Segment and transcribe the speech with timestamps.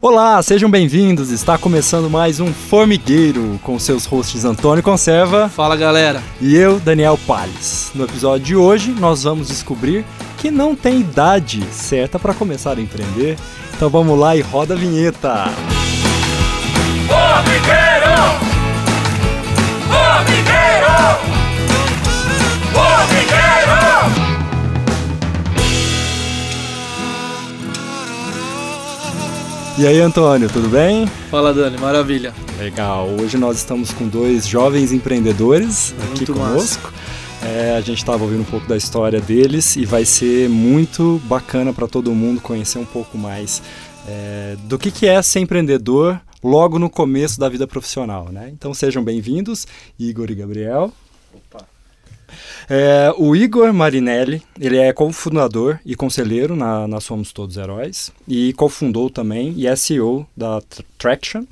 [0.00, 1.32] Olá, sejam bem-vindos.
[1.32, 5.48] Está começando mais um Formigueiro com seus hosts Antônio Conserva.
[5.48, 6.22] Fala galera.
[6.40, 7.90] E eu, Daniel Palles.
[7.96, 10.04] No episódio de hoje, nós vamos descobrir
[10.36, 13.36] que não tem idade certa para começar a empreender.
[13.74, 15.46] Então vamos lá e roda a vinheta.
[17.08, 17.08] Formigueiro!
[17.08, 18.57] Formigueiro!
[29.78, 31.06] E aí, Antônio, tudo bem?
[31.30, 32.34] Fala, Dani, maravilha.
[32.58, 33.08] Legal.
[33.10, 36.92] Hoje nós estamos com dois jovens empreendedores muito aqui conosco.
[37.40, 41.72] É, a gente estava ouvindo um pouco da história deles e vai ser muito bacana
[41.72, 43.62] para todo mundo conhecer um pouco mais
[44.08, 48.50] é, do que, que é ser empreendedor logo no começo da vida profissional, né?
[48.52, 49.64] Então sejam bem-vindos,
[49.96, 50.92] Igor e Gabriel.
[52.70, 58.52] É, o Igor Marinelli, ele é cofundador e conselheiro na, na Somos Todos Heróis e
[58.52, 60.60] cofundou também e é CEO da
[60.98, 61.44] Traction.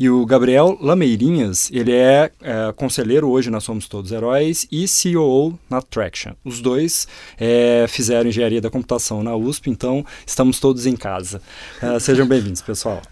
[0.00, 5.58] E o Gabriel Lameirinhas, ele é, é conselheiro hoje na Somos Todos Heróis e CEO
[5.68, 6.32] na Traction.
[6.44, 7.06] Os dois
[7.38, 11.40] é, fizeram engenharia da computação na USP, então estamos todos em casa.
[11.82, 13.02] Uh, sejam bem-vindos, pessoal.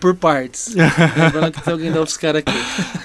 [0.00, 0.74] Por partes.
[1.16, 2.52] Lembrando que tem alguém da UFSCar aqui.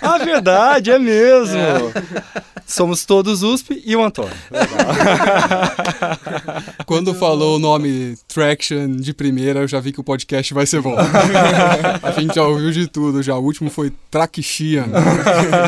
[0.02, 1.58] Ah, verdade, é mesmo.
[1.58, 2.48] É.
[2.68, 4.36] Somos todos USP e o Antônio.
[6.86, 10.82] Quando falou o nome Traction de primeira, eu já vi que o podcast vai ser
[10.82, 10.98] bom.
[12.04, 13.36] A gente já ouviu de tudo já.
[13.36, 14.86] O último foi Traction.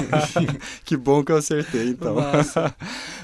[0.86, 2.16] que bom que eu acertei, então.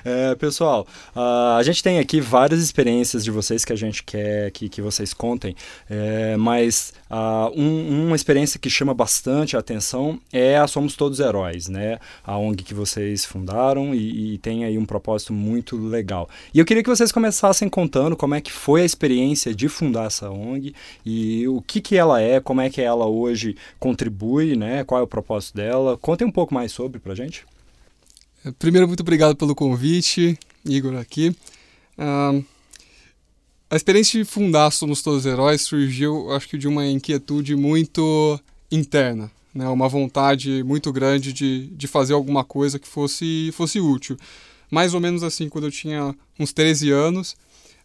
[0.08, 4.52] É, pessoal, uh, a gente tem aqui várias experiências de vocês que a gente quer
[4.52, 5.56] que, que vocês contem,
[5.90, 11.20] é, mas uh, um, uma experiência que chama bastante a atenção é a Somos Todos
[11.20, 11.98] Heróis, né?
[12.24, 16.30] A ONG que vocês fundaram e, e tem aí um propósito muito legal.
[16.54, 20.06] E eu queria que vocês começassem contando como é que foi a experiência de fundar
[20.06, 24.84] essa ONG e o que, que ela é, como é que ela hoje contribui, né?
[24.84, 25.98] Qual é o propósito dela.
[25.98, 27.44] Contem um pouco mais sobre pra gente.
[28.60, 31.36] Primeiro, muito obrigado pelo convite, Igor aqui.
[33.70, 38.40] A experiência de fundar Somos Todos Heróis surgiu, acho que, de uma inquietude muito
[38.72, 39.68] interna, né?
[39.68, 44.16] uma vontade muito grande de, de fazer alguma coisa que fosse, fosse útil.
[44.70, 47.36] Mais ou menos assim, quando eu tinha uns 13 anos,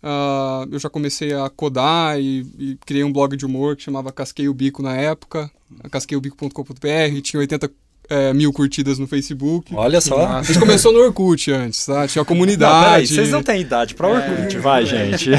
[0.03, 4.13] uh, eu já comecei a codar e, e, criei um blog de humor que chamava
[4.13, 5.51] Casquei o Bico na época,
[5.91, 7.71] casqueiubico.com.br, tinha 80
[8.11, 9.73] é, mil curtidas no Facebook.
[9.73, 10.27] Olha só.
[10.27, 12.09] A gente começou no Orkut antes, tá?
[12.09, 12.75] Tinha a comunidade.
[12.75, 14.59] Não, peraí, vocês não têm idade pra Orkut, é...
[14.59, 15.31] vai, gente.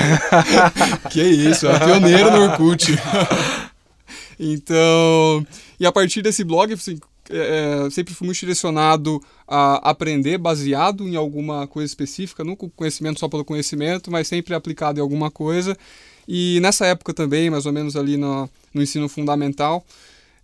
[1.11, 2.97] que isso, é pioneiro no Orkut.
[4.39, 5.45] então,
[5.77, 6.97] e a partir desse blog, assim,
[7.29, 13.19] é, é, sempre fui muito direcionado a aprender baseado em alguma coisa específica, nunca conhecimento
[13.19, 15.77] só pelo conhecimento, mas sempre aplicado em alguma coisa.
[16.25, 19.85] E nessa época também, mais ou menos ali no, no ensino fundamental,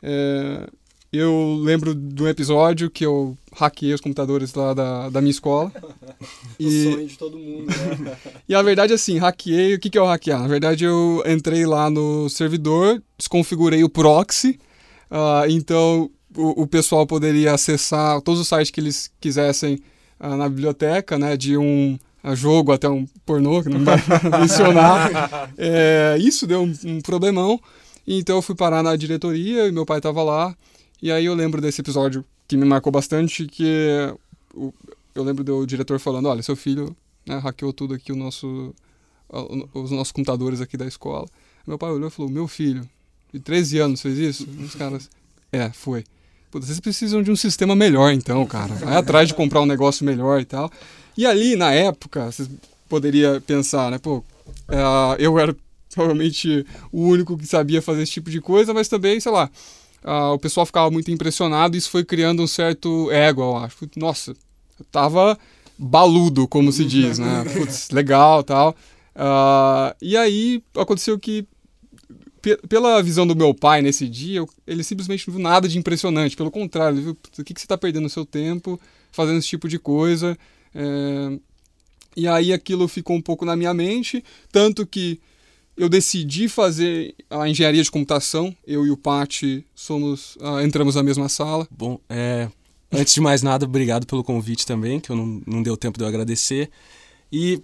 [0.03, 0.67] é,
[1.11, 5.71] eu lembro de um episódio que eu hackeei os computadores lá da, da minha escola.
[6.59, 6.83] o e...
[6.83, 8.17] sonho de todo mundo, né?
[8.47, 9.75] e a verdade, assim, hackeei.
[9.75, 10.41] O que, que é o hackear?
[10.41, 14.59] Na verdade, eu entrei lá no servidor, desconfigurei o proxy.
[15.09, 19.79] Uh, então, o, o, pessoal poderia acessar todos os sites que eles quisessem
[20.19, 21.37] uh, na biblioteca, né?
[21.37, 21.97] De um
[22.33, 23.95] jogo até um pornô, que não vai
[24.41, 25.49] mencionar.
[25.57, 27.57] É, isso deu um, um problemão.
[28.05, 30.53] Então, eu fui parar na diretoria e meu pai estava lá.
[31.01, 34.13] E aí eu lembro desse episódio que me marcou bastante, que
[35.13, 38.73] eu lembro do diretor falando, olha, seu filho né, hackeou tudo aqui, o nosso,
[39.73, 41.27] os nossos computadores aqui da escola.
[41.65, 42.87] Meu pai olhou e falou, meu filho,
[43.33, 44.47] de 13 anos fez isso?
[44.63, 45.09] Os caras,
[45.51, 46.03] é, foi.
[46.49, 48.73] Pô, vocês precisam de um sistema melhor então, cara.
[48.75, 50.71] Vai atrás de comprar um negócio melhor e tal.
[51.17, 52.49] E ali, na época, vocês
[52.87, 55.55] poderiam pensar, né, pô, uh, eu era
[55.93, 59.49] provavelmente o único que sabia fazer esse tipo de coisa, mas também, sei lá,
[60.07, 63.77] uh, o pessoal ficava muito impressionado e isso foi criando um certo ego, eu acho.
[63.97, 64.31] Nossa,
[64.79, 65.37] eu tava
[65.77, 67.43] baludo, como se diz, né?
[67.53, 68.75] Putz, legal tal.
[69.15, 71.45] Uh, e aí aconteceu que,
[72.69, 76.37] pela visão do meu pai nesse dia, eu, ele simplesmente não viu nada de impressionante.
[76.37, 78.79] Pelo contrário, ele viu o que, que você está perdendo o seu tempo
[79.11, 80.37] fazendo esse tipo de coisa.
[80.73, 81.39] É...
[82.15, 85.19] E aí aquilo ficou um pouco na minha mente, tanto que
[85.77, 88.55] eu decidi fazer a engenharia de computação.
[88.65, 91.67] Eu e o Pati somos uh, entramos na mesma sala.
[91.69, 92.49] Bom, é,
[92.91, 96.03] antes de mais nada, obrigado pelo convite também, que eu não, não deu tempo de
[96.03, 96.71] eu agradecer.
[97.31, 97.61] E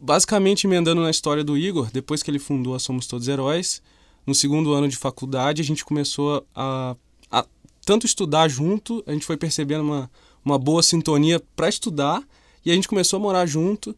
[0.00, 3.82] basicamente emendando na história do Igor, depois que ele fundou a Somos Todos Heróis,
[4.24, 6.96] no segundo ano de faculdade a gente começou a,
[7.30, 7.44] a
[7.84, 10.10] tanto estudar junto, a gente foi percebendo uma,
[10.44, 12.22] uma boa sintonia para estudar
[12.64, 13.96] e a gente começou a morar junto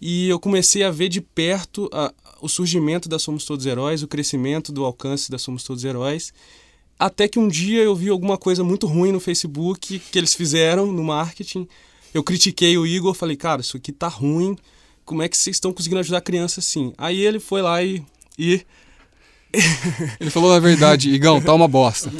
[0.00, 4.08] e eu comecei a ver de perto a, o surgimento da Somos Todos Heróis, o
[4.08, 6.32] crescimento do alcance da Somos Todos Heróis.
[6.98, 10.90] Até que um dia eu vi alguma coisa muito ruim no Facebook que eles fizeram
[10.90, 11.68] no marketing.
[12.14, 14.56] Eu critiquei o Igor, falei, cara, isso aqui tá ruim.
[15.04, 16.92] Como é que vocês estão conseguindo ajudar a criança assim?
[16.96, 18.02] Aí ele foi lá e,
[18.38, 18.64] e
[20.20, 22.10] Ele falou na verdade, Igão, tá uma bosta.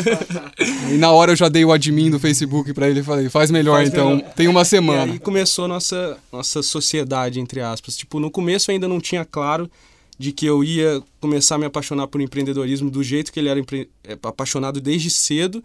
[0.90, 3.50] e na hora eu já dei o admin do Facebook para ele e falei, faz
[3.50, 4.32] melhor faz então, melhor.
[4.34, 5.06] tem uma semana.
[5.06, 7.96] E aí começou a nossa, nossa sociedade, entre aspas.
[7.96, 9.70] Tipo, no começo ainda não tinha claro
[10.18, 13.60] de que eu ia começar a me apaixonar por empreendedorismo do jeito que ele era
[14.04, 15.62] é, apaixonado desde cedo,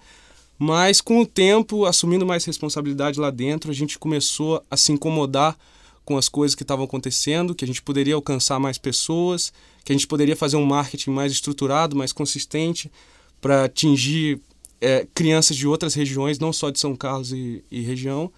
[0.59, 5.57] mas com o tempo, assumindo mais responsabilidade lá dentro, a gente começou a se incomodar
[6.03, 9.95] com as coisas que estavam acontecendo, que a gente poderia alcançar mais pessoas, que a
[9.95, 12.91] gente poderia fazer um marketing mais estruturado, mais consistente,
[13.39, 14.39] para atingir
[14.79, 18.31] é, crianças de outras regiões, não só de São Carlos e, e, região.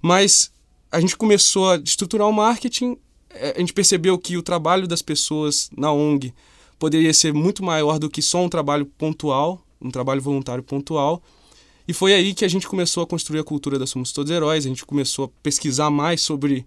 [0.00, 0.50] Mas
[0.90, 2.96] a gente começou a estruturar o marketing,
[3.30, 6.34] é, a gente percebeu que o trabalho das pessoas na ONG
[6.78, 11.22] poderia ser muito maior do que só um trabalho pontual, um trabalho voluntário pontual.
[11.86, 14.64] E foi aí que a gente começou a construir a cultura da Somos Todos Heróis,
[14.64, 16.66] a gente começou a pesquisar mais sobre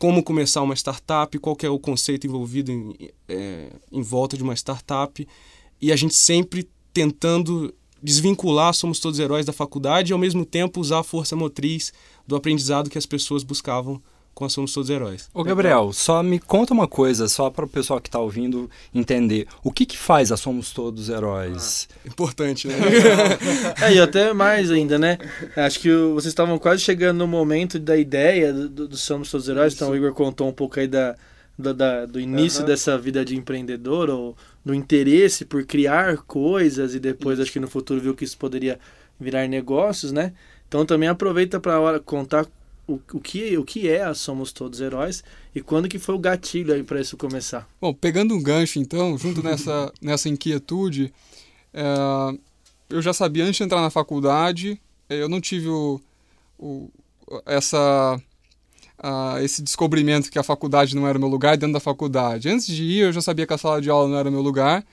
[0.00, 2.96] como começar uma startup, qual é o conceito envolvido em,
[3.28, 5.28] é, em volta de uma startup.
[5.78, 10.80] E a gente sempre tentando desvincular Somos Todos Heróis da faculdade e, ao mesmo tempo,
[10.80, 11.92] usar a força motriz
[12.26, 14.02] do aprendizado que as pessoas buscavam
[14.40, 15.28] com a Somos Todos Heróis.
[15.34, 19.46] Ô Gabriel, só me conta uma coisa, só para o pessoal que está ouvindo entender.
[19.62, 21.86] O que, que faz a Somos Todos Heróis?
[21.92, 22.74] Ah, importante, né?
[23.82, 25.18] é, e até mais ainda, né?
[25.54, 29.74] Acho que vocês estavam quase chegando no momento da ideia do, do Somos Todos Heróis,
[29.74, 29.84] Isso.
[29.84, 31.16] então o Igor contou um pouco aí da,
[31.58, 32.66] da, da do início uhum.
[32.66, 34.34] dessa vida de empreendedor, ou
[34.64, 37.42] do interesse por criar coisas, e depois isso.
[37.42, 38.80] acho que no futuro viu que isso poderia
[39.20, 40.32] virar negócios, né?
[40.66, 42.46] Então também aproveita para contar
[42.90, 45.22] o, o, que, o que é a Somos Todos Heróis
[45.54, 47.68] e quando que foi o gatilho aí para isso começar?
[47.80, 51.12] Bom, pegando um gancho então, junto nessa, nessa inquietude,
[51.72, 51.84] é,
[52.88, 56.00] eu já sabia antes de entrar na faculdade, é, eu não tive o,
[56.58, 56.90] o
[57.46, 58.20] essa
[58.98, 62.48] uh, esse descobrimento que a faculdade não era o meu lugar dentro da faculdade.
[62.48, 64.42] Antes de ir, eu já sabia que a sala de aula não era o meu
[64.42, 64.84] lugar.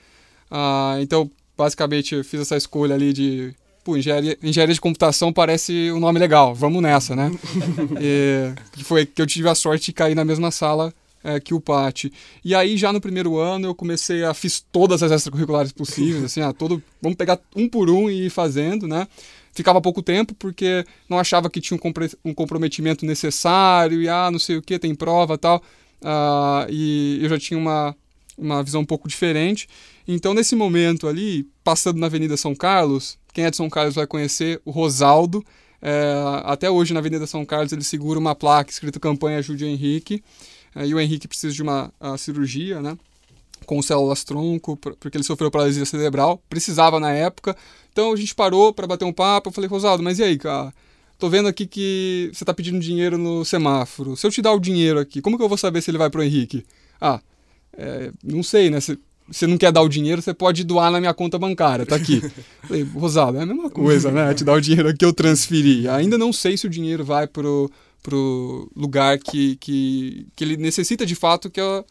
[0.50, 3.54] Uh, então, basicamente, eu fiz essa escolha ali de
[3.88, 7.30] pô, engenharia, engenharia de computação parece um nome legal, vamos nessa, né?
[7.98, 10.92] e, foi que eu tive a sorte de cair na mesma sala
[11.24, 12.12] é, que o Pati.
[12.44, 16.42] E aí, já no primeiro ano, eu comecei a fiz todas as extracurriculares possíveis, assim,
[16.42, 19.08] ah, todo, vamos pegar um por um e ir fazendo, né?
[19.54, 24.30] Ficava pouco tempo porque não achava que tinha um, compre, um comprometimento necessário e, ah,
[24.30, 25.62] não sei o que, tem prova tal.
[26.04, 27.96] Ah, e eu já tinha uma,
[28.38, 29.68] uma visão um pouco diferente.
[30.06, 34.06] Então, nesse momento ali, passando na Avenida São Carlos, quem é de São Carlos vai
[34.06, 35.44] conhecer o Rosaldo.
[35.82, 36.14] É,
[36.44, 40.22] até hoje, na Avenida São Carlos, ele segura uma placa escrito Campanha Ajude Henrique.
[40.74, 42.96] É, e o Henrique precisa de uma cirurgia, né?
[43.66, 46.42] Com células tronco, porque ele sofreu paralisia cerebral.
[46.48, 47.56] Precisava na época.
[47.92, 49.48] Então a gente parou para bater um papo.
[49.48, 50.72] Eu falei, Rosaldo, mas e aí, cara?
[51.18, 54.16] Tô vendo aqui que você tá pedindo dinheiro no semáforo.
[54.16, 56.08] Se eu te dar o dinheiro aqui, como que eu vou saber se ele vai
[56.08, 56.64] pro Henrique?
[57.00, 57.20] Ah,
[57.76, 58.78] é, não sei, né?
[59.30, 62.22] você não quer dar o dinheiro, você pode doar na minha conta bancária, tá aqui.
[62.66, 64.32] Falei, Rosado, é a mesma coisa, né?
[64.32, 65.86] Te dar o dinheiro que eu transferi.
[65.88, 67.70] Ainda não sei se o dinheiro vai pro,
[68.02, 71.84] pro lugar que, que, que ele necessita de fato, que é,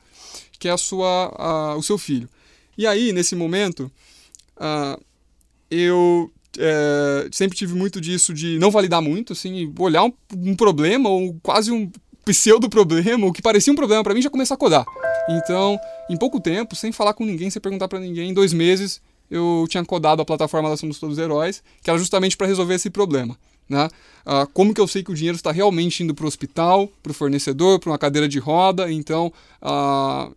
[0.58, 2.28] que é a sua, a, o seu filho.
[2.76, 3.92] E aí, nesse momento,
[4.58, 5.02] uh,
[5.70, 11.10] eu é, sempre tive muito disso de não validar muito, assim, olhar um, um problema
[11.10, 11.90] ou quase um
[12.28, 14.86] pseudo-problema, o que parecia um problema para mim, já começar a codar.
[15.30, 15.80] Então,
[16.10, 19.66] em pouco tempo, sem falar com ninguém, sem perguntar para ninguém, em dois meses eu
[19.70, 23.38] tinha codado a plataforma da Somos Todos Heróis, que era justamente para resolver esse problema.
[23.70, 23.90] Né?
[24.26, 27.12] Ah, como que eu sei que o dinheiro está realmente indo para o hospital, para
[27.12, 28.90] o fornecedor, para uma cadeira de roda?
[28.90, 29.32] Então,
[29.62, 30.30] ah,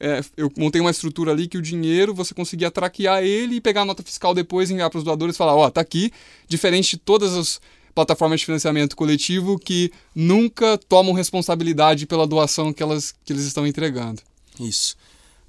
[0.00, 3.82] é, eu montei uma estrutura ali que o dinheiro você conseguia traquear ele e pegar
[3.82, 6.10] a nota fiscal depois, enviar para os doadores e falar: Ó, oh, tá aqui,
[6.48, 7.60] diferente de todas as
[7.94, 13.66] plataformas de financiamento coletivo que nunca tomam responsabilidade pela doação que, elas, que eles estão
[13.66, 14.22] entregando.
[14.60, 14.96] Isso.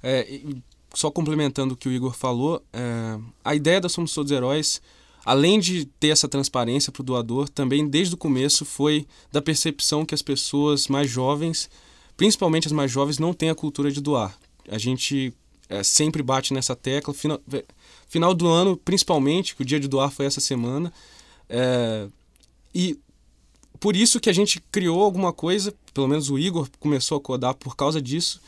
[0.02, 0.40] É,
[0.94, 4.80] só complementando o que o Igor falou, é, a ideia da Somos Todos Heróis,
[5.24, 10.04] além de ter essa transparência para o doador, também desde o começo foi da percepção
[10.04, 11.70] que as pessoas mais jovens,
[12.16, 14.36] principalmente as mais jovens, não têm a cultura de doar.
[14.68, 15.32] A gente
[15.68, 17.14] é, sempre bate nessa tecla.
[17.14, 17.40] Final,
[18.08, 20.92] final do ano, principalmente, que o dia de doar foi essa semana.
[21.48, 22.08] É,
[22.74, 22.98] e
[23.78, 27.54] por isso que a gente criou alguma coisa, pelo menos o Igor começou a codar
[27.54, 28.40] por causa disso,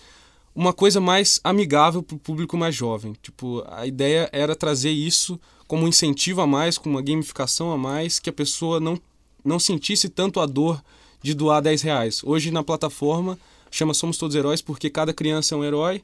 [0.55, 3.15] uma coisa mais amigável para o público mais jovem.
[3.23, 7.79] Tipo, a ideia era trazer isso como um incentivo a mais, com uma gamificação a
[7.79, 9.01] mais, que a pessoa não,
[9.43, 10.83] não sentisse tanto a dor
[11.23, 12.21] de doar 10 reais.
[12.23, 13.39] Hoje na plataforma
[13.71, 16.03] chama Somos Todos Heróis porque cada criança é um herói.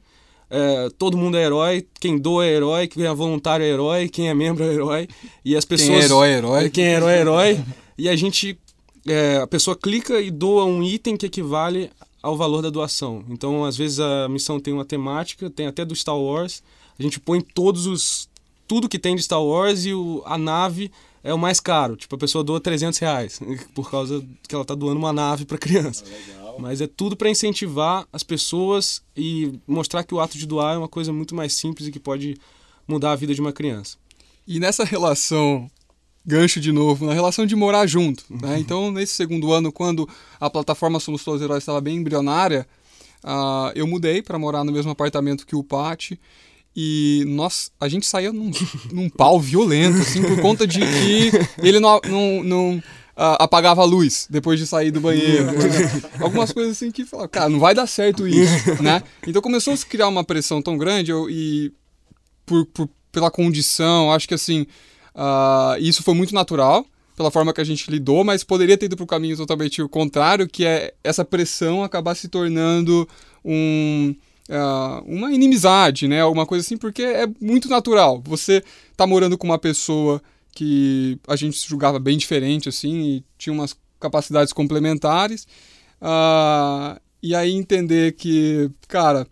[0.49, 4.29] É, todo mundo é herói, quem doa é herói, quem é voluntário é herói, quem
[4.29, 5.07] é membro é herói.
[5.45, 5.89] E as pessoas.
[5.89, 6.69] Quem é herói é herói.
[6.71, 7.65] Quem é herói é herói.
[7.99, 8.57] E a gente.
[9.05, 11.89] É, a pessoa clica e doa um item que equivale
[12.21, 13.23] ao valor da doação.
[13.29, 16.61] Então, às vezes, a missão tem uma temática, tem até do Star Wars.
[16.97, 18.29] A gente põe todos os.
[18.67, 20.91] tudo que tem de Star Wars e o, a nave
[21.23, 21.95] é o mais caro.
[21.95, 23.39] Tipo, a pessoa doa 300 reais
[23.75, 26.03] por causa que ela está doando uma nave para criança.
[26.41, 30.75] Ah, Mas é tudo para incentivar as pessoas e mostrar que o ato de doar
[30.75, 32.37] é uma coisa muito mais simples e que pode
[32.87, 33.97] mudar a vida de uma criança.
[34.47, 35.69] E nessa relação,
[36.29, 38.23] gancho de novo, na relação de morar junto.
[38.29, 38.49] Né?
[38.49, 38.57] Uhum.
[38.57, 40.07] Então, nesse segundo ano, quando
[40.39, 42.67] a plataforma Somos Todos Heróis estava bem embrionária,
[43.23, 46.19] uh, eu mudei para morar no mesmo apartamento que o Pati.
[46.75, 48.51] E nós, a gente saía num,
[48.93, 51.31] num pau violento, assim, por conta de que
[51.61, 55.47] ele não, não, não uh, apagava a luz depois de sair do banheiro.
[56.21, 59.01] Algumas coisas assim que falaram, cara, não vai dar certo isso, né?
[59.27, 61.73] Então começou a se criar uma pressão tão grande eu, e
[62.45, 64.65] por, por, pela condição, acho que assim,
[65.19, 66.85] uh, isso foi muito natural
[67.15, 69.89] pela forma que a gente lidou, mas poderia ter ido para o caminho totalmente o
[69.89, 73.07] contrário, que é essa pressão acabar se tornando
[73.43, 74.15] um
[74.49, 76.21] uh, uma inimizade, né?
[76.21, 78.21] Alguma coisa assim, porque é muito natural.
[78.25, 78.63] Você
[78.95, 80.21] tá morando com uma pessoa
[80.53, 85.47] que a gente julgava bem diferente, assim, e tinha umas capacidades complementares.
[86.01, 89.27] Uh, e aí entender que, cara,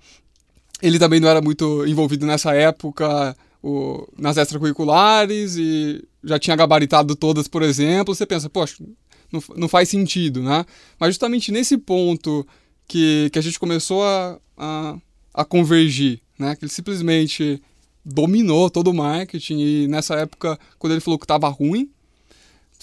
[0.81, 7.15] ele também não era muito envolvido nessa época o, nas extracurriculares e já tinha gabaritado
[7.15, 8.15] todas, por exemplo.
[8.15, 8.83] Você pensa, poxa,
[9.31, 10.65] não, não faz sentido, né?
[10.99, 12.45] Mas justamente nesse ponto
[12.87, 14.97] que, que a gente começou a, a
[15.37, 16.55] a convergir, né?
[16.55, 17.61] Que ele simplesmente
[18.03, 21.91] dominou todo o marketing e nessa época, quando ele falou que estava ruim,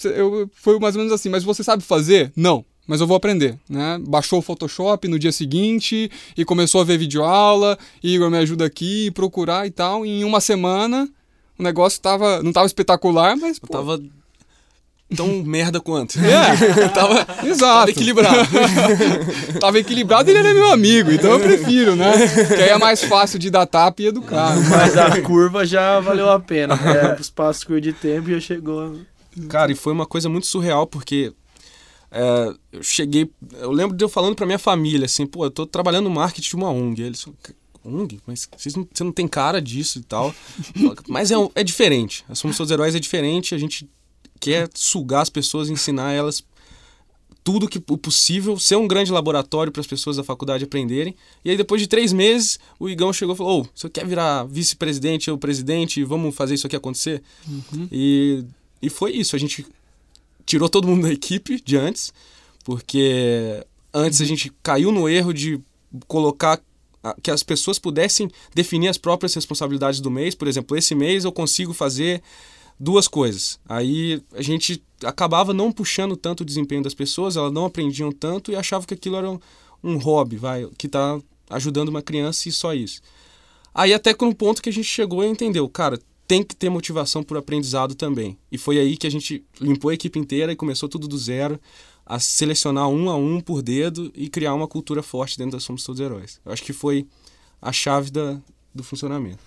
[0.05, 2.31] eu, foi mais ou menos assim, mas você sabe fazer?
[2.33, 3.99] Não, mas eu vou aprender, né?
[4.07, 9.11] Baixou o Photoshop no dia seguinte e começou a ver videoaula, Igor me ajuda aqui,
[9.11, 11.09] procurar e tal, e em uma semana
[11.57, 13.57] o negócio tava, não estava espetacular, mas...
[13.57, 14.01] Eu pô, tava
[15.15, 16.19] tão merda quanto.
[16.25, 17.55] É, tava, exato.
[17.85, 18.49] Tava equilibrado.
[19.59, 22.11] tava equilibrado e ele era meu amigo, então eu prefiro, né?
[22.47, 24.55] Que aí é mais fácil de dar tapa e educar.
[24.69, 26.75] Mas a curva já valeu a pena.
[26.75, 28.97] É, os passos curtos de tempo já chegou.
[29.49, 31.31] Cara, e foi uma coisa muito surreal, porque
[32.17, 33.29] é, eu cheguei.
[33.59, 36.47] Eu lembro de eu falando pra minha família assim, pô, eu tô trabalhando no marketing
[36.47, 37.01] de uma ONG.
[37.01, 37.27] Eles
[37.83, 38.21] ONG?
[38.25, 40.33] Mas vocês não, você não tem cara disso e tal.
[41.09, 42.23] Mas é, é diferente.
[42.29, 43.53] A Somos Todos Heróis é diferente.
[43.53, 43.89] A gente
[44.39, 46.41] quer sugar as pessoas, ensinar elas
[47.43, 51.15] tudo que o possível, ser um grande laboratório para as pessoas da faculdade aprenderem.
[51.43, 54.45] E aí, depois de três meses, o Igão chegou e falou: oh, você quer virar
[54.45, 56.03] vice-presidente ou presidente?
[56.05, 57.21] Vamos fazer isso aqui acontecer?
[57.45, 57.89] Uhum.
[57.91, 58.43] E,
[58.81, 59.35] e foi isso.
[59.35, 59.65] A gente
[60.45, 62.13] tirou todo mundo da equipe de antes,
[62.63, 65.59] porque antes a gente caiu no erro de
[66.07, 66.61] colocar
[67.21, 70.33] que as pessoas pudessem definir as próprias responsabilidades do mês.
[70.33, 72.21] Por exemplo, esse mês eu consigo fazer
[72.79, 73.59] duas coisas.
[73.67, 78.51] Aí a gente acabava não puxando tanto o desempenho das pessoas, elas não aprendiam tanto
[78.51, 79.39] e achavam que aquilo era um,
[79.83, 83.01] um hobby, vai, que está ajudando uma criança e só isso.
[83.73, 86.69] Aí até com um ponto que a gente chegou e entendeu, cara, tem que ter
[86.69, 88.37] motivação por aprendizado também.
[88.51, 91.59] E foi aí que a gente limpou a equipe inteira e começou tudo do zero,
[92.05, 95.83] a selecionar um a um por dedo e criar uma cultura forte dentro da Somos
[95.83, 96.39] Todos Heróis.
[96.45, 97.07] Eu acho que foi
[97.61, 98.39] a chave da,
[98.73, 99.39] do funcionamento.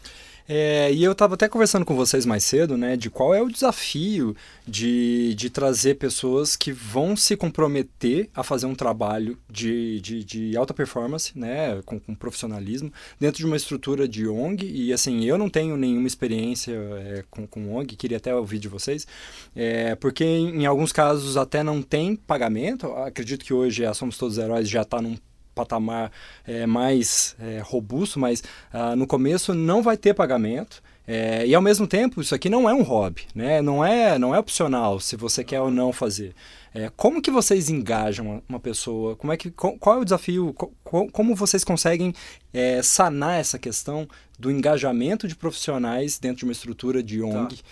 [0.49, 3.51] É, e eu estava até conversando com vocês mais cedo, né, de qual é o
[3.51, 4.35] desafio
[4.67, 10.57] de, de trazer pessoas que vão se comprometer a fazer um trabalho de, de, de
[10.57, 12.91] alta performance, né, com, com, profissionalismo,
[13.21, 14.65] dentro de uma estrutura de ONG.
[14.65, 18.69] E assim, eu não tenho nenhuma experiência é, com, com ONG, queria até ouvir de
[18.69, 19.07] vocês,
[19.55, 22.87] é, porque em, em alguns casos até não tem pagamento.
[22.95, 25.17] Acredito que hoje a Somos Todos Heróis já está num
[25.59, 26.13] patamar
[26.47, 30.81] é, mais é, robusto, mas ah, no começo não vai ter pagamento.
[31.11, 33.63] É, e ao mesmo tempo, isso aqui não é um hobby, né?
[33.63, 36.35] não, é, não é opcional se você quer ou não fazer.
[36.75, 39.17] É, como que vocês engajam uma pessoa?
[39.17, 40.55] Como é que, qual é o desafio?
[40.85, 42.15] como vocês conseguem
[42.53, 44.07] é, sanar essa questão
[44.39, 47.63] do engajamento de profissionais dentro de uma estrutura de ONG tá.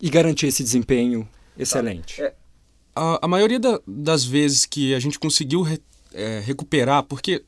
[0.00, 1.26] e garantir esse desempenho
[1.58, 2.20] excelente?
[2.20, 2.32] Tá.
[2.94, 5.66] A, a, maioria da, das vezes que a gente conseguiu
[6.14, 7.42] é, recuperar, porque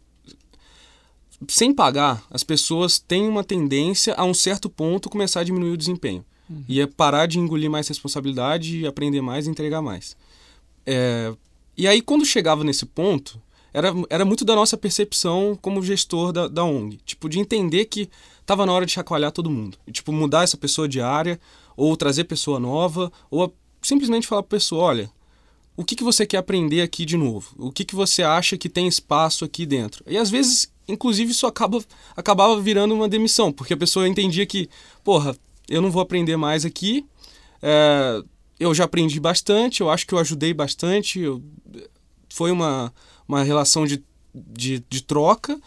[1.48, 5.76] sem pagar, as pessoas têm uma tendência a um certo ponto começar a diminuir o
[5.76, 6.24] desempenho.
[6.48, 6.64] Uhum.
[6.68, 10.16] E é parar de engolir mais responsabilidade e aprender mais e entregar mais.
[10.86, 11.34] É,
[11.76, 13.40] e aí, quando chegava nesse ponto,
[13.72, 17.00] era, era muito da nossa percepção como gestor da, da ONG.
[17.04, 18.08] Tipo, de entender que
[18.40, 19.76] estava na hora de chacoalhar todo mundo.
[19.86, 21.40] E, tipo, mudar essa pessoa de área,
[21.76, 23.52] ou trazer pessoa nova, ou
[23.82, 25.10] simplesmente falar para a pessoa, olha,
[25.76, 27.52] o que, que você quer aprender aqui de novo?
[27.58, 30.04] O que, que você acha que tem espaço aqui dentro?
[30.06, 31.82] E às vezes, inclusive, isso acaba,
[32.16, 34.68] acabava virando uma demissão, porque a pessoa entendia que,
[35.02, 35.36] porra,
[35.68, 37.04] eu não vou aprender mais aqui,
[37.60, 38.22] é,
[38.60, 41.42] eu já aprendi bastante, eu acho que eu ajudei bastante, eu,
[42.28, 42.94] foi uma,
[43.26, 44.02] uma relação de,
[44.32, 45.58] de, de troca.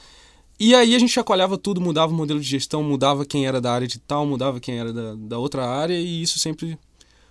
[0.59, 3.73] E aí a gente chacoalhava tudo, mudava o modelo de gestão, mudava quem era da
[3.73, 6.79] área de tal, mudava quem era da, da outra área, e isso sempre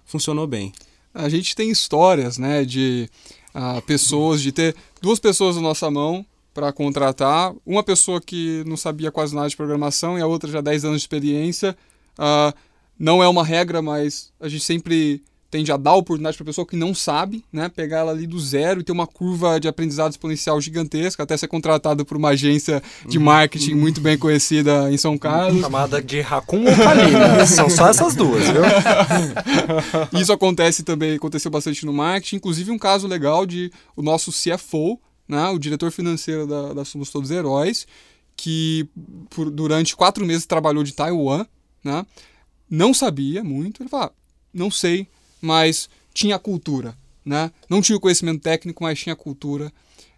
[0.05, 0.73] funcionou bem
[1.17, 3.09] a gente tem histórias, né, de
[3.55, 8.77] uh, pessoas, de ter duas pessoas na nossa mão para contratar, uma pessoa que não
[8.77, 11.77] sabia quase nada de programação e a outra já 10 anos de experiência.
[12.19, 12.57] Uh,
[12.99, 15.23] não é uma regra, mas a gente sempre
[15.57, 17.71] tende a dar oportunidade para a pessoa que não sabe, né?
[17.71, 21.49] Pegar ela ali do zero e ter uma curva de aprendizado exponencial gigantesca, até ser
[21.49, 23.25] contratado por uma agência de uhum.
[23.25, 25.63] marketing muito bem conhecida em São Carlos.
[25.63, 27.39] Chamada de Racun ou Kalina.
[27.39, 27.47] Né?
[27.47, 28.61] São só essas duas, viu?
[30.21, 32.37] Isso acontece também, aconteceu bastante no marketing.
[32.37, 35.49] Inclusive um caso legal de o nosso CFO, né?
[35.49, 37.87] o diretor financeiro da, da Somos Todos Heróis,
[38.37, 38.87] que
[39.31, 41.47] por, durante quatro meses trabalhou de Taiwan,
[41.83, 42.05] né?
[42.69, 43.83] não sabia muito.
[43.83, 44.13] Ele falou, ah,
[44.53, 45.09] não sei
[45.41, 47.51] mas tinha cultura, né?
[47.69, 49.73] Não tinha conhecimento técnico, mas tinha cultura.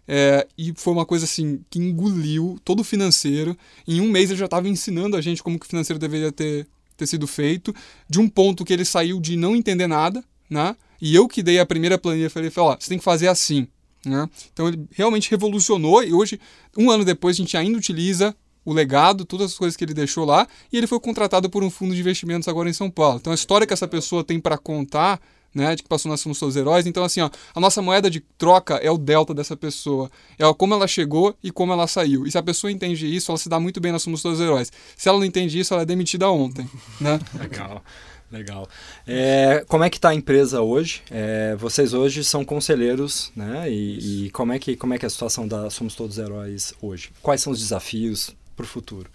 [0.07, 3.55] É, e foi uma coisa assim que engoliu todo o financeiro.
[3.87, 6.67] Em um mês ele já estava ensinando a gente como que o financeiro deveria ter,
[6.97, 7.75] ter sido feito,
[8.09, 10.75] de um ponto que ele saiu de não entender nada, né?
[11.01, 13.67] E eu que dei a primeira planilha, falei, ó, você tem que fazer assim.
[14.05, 14.29] Né?
[14.53, 16.39] Então ele realmente revolucionou e hoje,
[16.77, 18.35] um ano depois, a gente ainda utiliza
[18.69, 21.71] o legado, todas as coisas que ele deixou lá, e ele foi contratado por um
[21.71, 23.17] fundo de investimentos agora em São Paulo.
[23.17, 25.19] Então a história que essa pessoa tem para contar,
[25.53, 26.85] né, de que passou nós somos seus heróis.
[26.85, 30.75] Então assim, ó, a nossa moeda de troca é o delta dessa pessoa, é como
[30.75, 32.27] ela chegou e como ela saiu.
[32.27, 34.71] E se a pessoa entende isso, ela se dá muito bem nós somos seus heróis.
[34.95, 36.69] Se ela não entende isso, ela é demitida ontem,
[37.01, 37.19] né?
[37.39, 37.83] Legal.
[38.31, 38.69] Legal.
[39.07, 41.01] É, como é que está a empresa hoje?
[41.09, 43.69] É, vocês hoje são conselheiros, né?
[43.71, 46.73] E, e, como, é que, como é que é a situação da Somos Todos Heróis
[46.79, 47.11] hoje?
[47.23, 48.35] Quais são os desafios?
[48.59, 49.09] Para o futuro?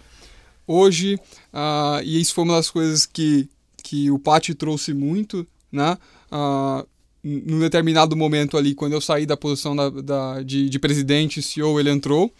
[0.67, 1.15] Hoje,
[1.53, 3.47] uh, e isso foi uma das coisas que,
[3.83, 5.97] que o Pati trouxe muito, né?
[6.31, 6.87] Uh,
[7.23, 11.79] num determinado momento ali, quando eu saí da posição da, da de, de presidente, CEO,
[11.79, 12.31] ele entrou.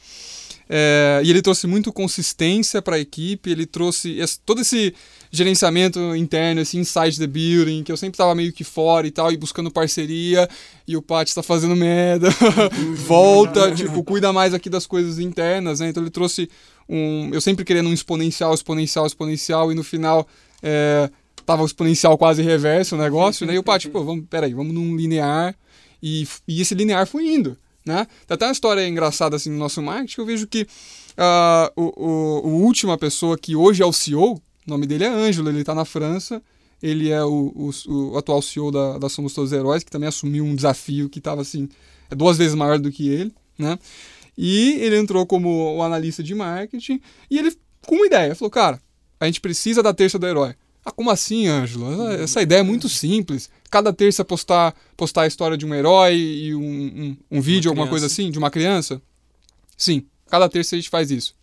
[0.67, 4.95] É, e ele trouxe muito consistência para a equipe, ele trouxe esse, todo esse
[5.29, 9.32] gerenciamento interno, esse inside the building, que eu sempre estava meio que fora e tal,
[9.32, 10.49] e buscando parceria,
[10.88, 12.29] e o Pat está fazendo merda,
[13.06, 15.89] volta, tipo, cuida mais aqui das coisas internas, né?
[15.89, 16.49] Então ele trouxe
[16.88, 17.30] um.
[17.34, 20.28] Eu sempre querendo um exponencial, exponencial, exponencial, e no final
[20.62, 21.10] é,
[21.45, 23.56] tava o exponencial quase reverso o negócio, né?
[23.56, 25.56] E o Pat, pô, vamos, peraí, vamos num linear,
[26.02, 27.58] e, e esse linear foi indo.
[27.86, 28.08] Né?
[28.26, 32.48] Tem até uma história engraçada assim no nosso marketing, eu vejo que uh, o, o,
[32.48, 35.76] o última pessoa que hoje é o CEO, o nome dele é Ângelo, ele está
[35.76, 36.41] na França,
[36.82, 40.43] ele é o, o, o, atual CEO da, da Somos Todos Heróis, que também assumiu
[40.43, 41.69] um desafio que estava assim,
[42.10, 43.78] duas vezes maior do que ele, né?
[44.38, 48.82] E ele entrou como o analista de marketing e ele com uma ideia, falou, cara,
[49.19, 50.56] a gente precisa da terça do herói.
[50.84, 51.91] Ah, como assim, Ângelo?
[51.91, 53.50] Essa, essa, ideia é muito simples.
[53.71, 57.88] Cada terça postar, postar a história de um herói e um, um, um vídeo, alguma
[57.88, 59.02] coisa assim, de uma criança?
[59.76, 61.34] Sim, cada terça a gente faz isso.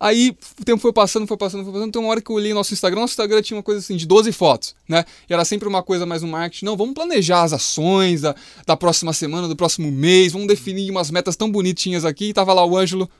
[0.00, 1.92] Aí o tempo foi passando, foi passando, foi passando.
[1.92, 4.06] Tem uma hora que eu olhei nosso Instagram, nosso Instagram tinha uma coisa assim de
[4.06, 5.04] 12 fotos, né?
[5.28, 6.64] E era sempre uma coisa mais no marketing.
[6.64, 8.34] Não, vamos planejar as ações da,
[8.66, 12.26] da próxima semana, do próximo mês, vamos definir umas metas tão bonitinhas aqui.
[12.30, 13.10] E tava lá o Ângelo,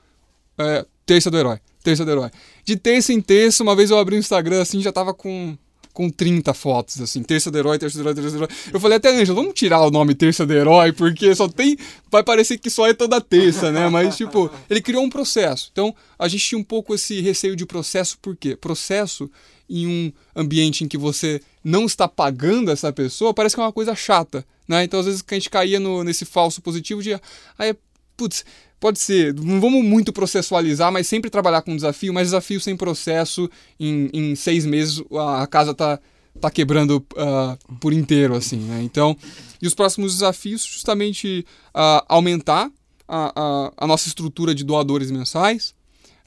[0.58, 2.30] é, terça do herói terça do herói.
[2.64, 5.56] De terça em terça, uma vez eu abri o Instagram assim, já tava com
[5.92, 8.48] com 30 fotos, assim, terça do herói, terça do herói, terça do herói.
[8.72, 11.76] Eu falei até, Ângela, vamos tirar o nome terça do herói, porque só tem.
[12.10, 13.88] Vai parecer que só é toda terça, né?
[13.90, 15.68] Mas, tipo, ele criou um processo.
[15.72, 18.56] Então, a gente tinha um pouco esse receio de processo, por quê?
[18.56, 19.30] Processo
[19.68, 23.72] em um ambiente em que você não está pagando essa pessoa, parece que é uma
[23.72, 24.84] coisa chata, né?
[24.84, 27.18] Então, às vezes, a gente caía no, nesse falso positivo de.
[27.58, 27.74] Aí,
[28.16, 28.44] putz,
[28.80, 33.50] pode ser, não vamos muito processualizar, mas sempre trabalhar com desafio, mas desafio sem processo,
[33.78, 35.98] em, em seis meses a, casa tá,
[36.40, 38.82] tá quebrando uh, por inteiro, assim, né?
[38.82, 39.16] Então,
[39.60, 42.70] e os próximos desafios, justamente uh, aumentar
[43.08, 45.74] a, a, a, nossa estrutura de doadores mensais.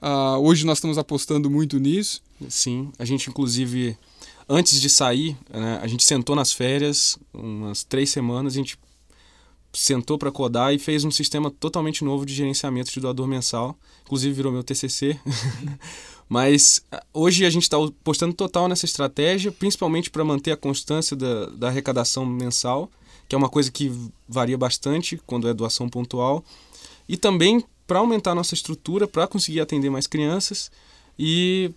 [0.01, 2.21] Uh, hoje nós estamos apostando muito nisso.
[2.49, 3.95] Sim, a gente inclusive,
[4.49, 8.77] antes de sair, né, a gente sentou nas férias, umas três semanas, a gente
[9.73, 13.77] sentou para codar e fez um sistema totalmente novo de gerenciamento de doador mensal.
[14.03, 15.19] Inclusive virou meu TCC.
[16.27, 16.81] Mas
[17.13, 21.67] hoje a gente está postando total nessa estratégia, principalmente para manter a constância da, da
[21.67, 22.89] arrecadação mensal,
[23.27, 23.91] que é uma coisa que
[24.27, 26.43] varia bastante quando é doação pontual.
[27.07, 30.71] E também para aumentar a nossa estrutura, para conseguir atender mais crianças.
[31.19, 31.69] E,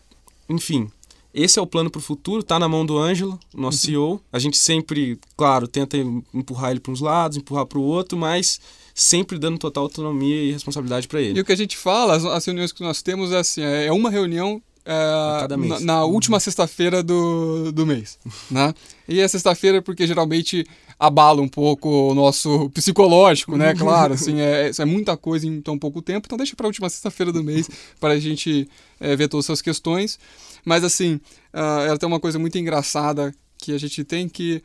[0.49, 0.89] enfim,
[1.35, 3.85] esse é o plano para o futuro, está na mão do Ângelo, nosso uhum.
[3.85, 4.21] CEO.
[4.33, 5.97] A gente sempre, claro, tenta
[6.33, 8.61] empurrar ele para uns lados, empurrar para o outro, mas
[8.95, 11.39] sempre dando total autonomia e responsabilidade para ele.
[11.39, 13.91] E o que a gente fala, as, as, reuniões que nós temos é assim, é
[13.91, 18.19] uma reunião é, na, na, última sexta-feira do, do mês,
[18.49, 18.73] né?
[19.09, 20.65] E é sexta-feira porque geralmente
[20.99, 23.75] abala um pouco o nosso psicológico, né?
[23.75, 26.89] Claro, assim, é, é muita coisa em tão pouco tempo, então deixa para a última
[26.89, 27.69] sexta-feira do mês
[27.99, 28.69] para a gente
[29.01, 30.19] é, ver todas essas questões.
[30.65, 31.21] Mas assim,
[31.53, 34.63] uh, ela tem uma coisa muito engraçada que a gente tem que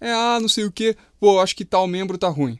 [0.00, 2.58] é, ah, não sei o que, pô, acho que tal membro tá ruim.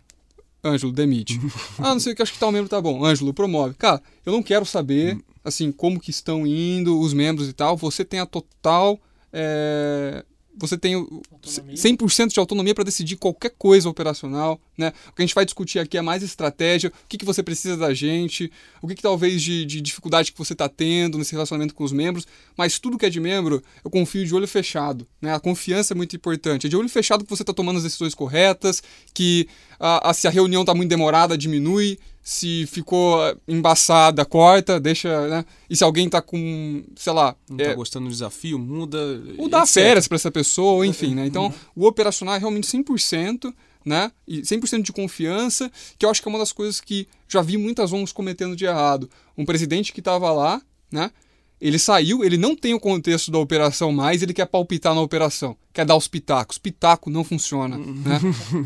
[0.63, 1.41] Ângelo, demite.
[1.79, 3.03] ah, não sei o que, acho que tal membro tá bom.
[3.03, 3.75] Ângelo, promove.
[3.75, 7.79] Cara, eu não quero saber, assim, como que estão indo os membros e tal.
[7.79, 9.01] Você tem a total
[9.33, 10.23] é,
[10.61, 11.75] você tem autonomia.
[11.75, 14.61] 100% de autonomia para decidir qualquer coisa operacional.
[14.77, 14.93] Né?
[15.09, 17.77] O que a gente vai discutir aqui é mais estratégia, o que, que você precisa
[17.77, 21.75] da gente, o que, que talvez de, de dificuldade que você está tendo nesse relacionamento
[21.75, 25.07] com os membros, mas tudo que é de membro, eu confio de olho fechado.
[25.21, 25.35] Né?
[25.35, 26.67] A confiança é muito importante.
[26.67, 29.49] É de olho fechado que você está tomando as decisões corretas, que
[29.81, 35.45] a, a, se a reunião está muito demorada, diminui, se ficou embaçada, corta, deixa, né?
[35.71, 37.35] E se alguém tá com, sei lá...
[37.49, 38.99] Não tá é, gostando do desafio, muda...
[39.39, 39.73] Ou dá etc.
[39.73, 41.27] férias para essa pessoa, enfim, né?
[41.27, 44.13] Então, o operacional é realmente 100%, né?
[44.29, 47.57] E 100% de confiança, que eu acho que é uma das coisas que já vi
[47.57, 49.09] muitas ONGs cometendo de errado.
[49.37, 50.61] Um presidente que estava lá,
[50.93, 51.11] né?
[51.59, 55.57] Ele saiu, ele não tem o contexto da operação mais, ele quer palpitar na operação,
[55.73, 56.59] quer dar os pitacos.
[56.59, 58.21] Pitaco não funciona, né?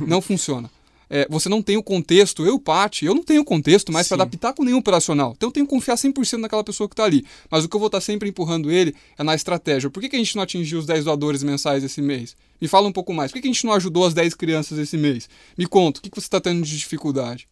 [0.07, 0.70] Não funciona
[1.09, 4.53] é, você não tem o contexto, eu, Pati, eu não tenho contexto mais para adaptar
[4.53, 5.35] com nenhum operacional.
[5.37, 7.25] Então eu tenho que confiar 100% naquela pessoa que está ali.
[7.51, 9.90] Mas o que eu vou estar tá sempre empurrando ele é na estratégia.
[9.90, 12.37] Por que, que a gente não atingiu os 10 doadores mensais esse mês?
[12.61, 13.31] Me fala um pouco mais.
[13.31, 15.29] Por que, que a gente não ajudou as 10 crianças esse mês?
[15.57, 17.47] Me conta, o que, que você está tendo de dificuldade?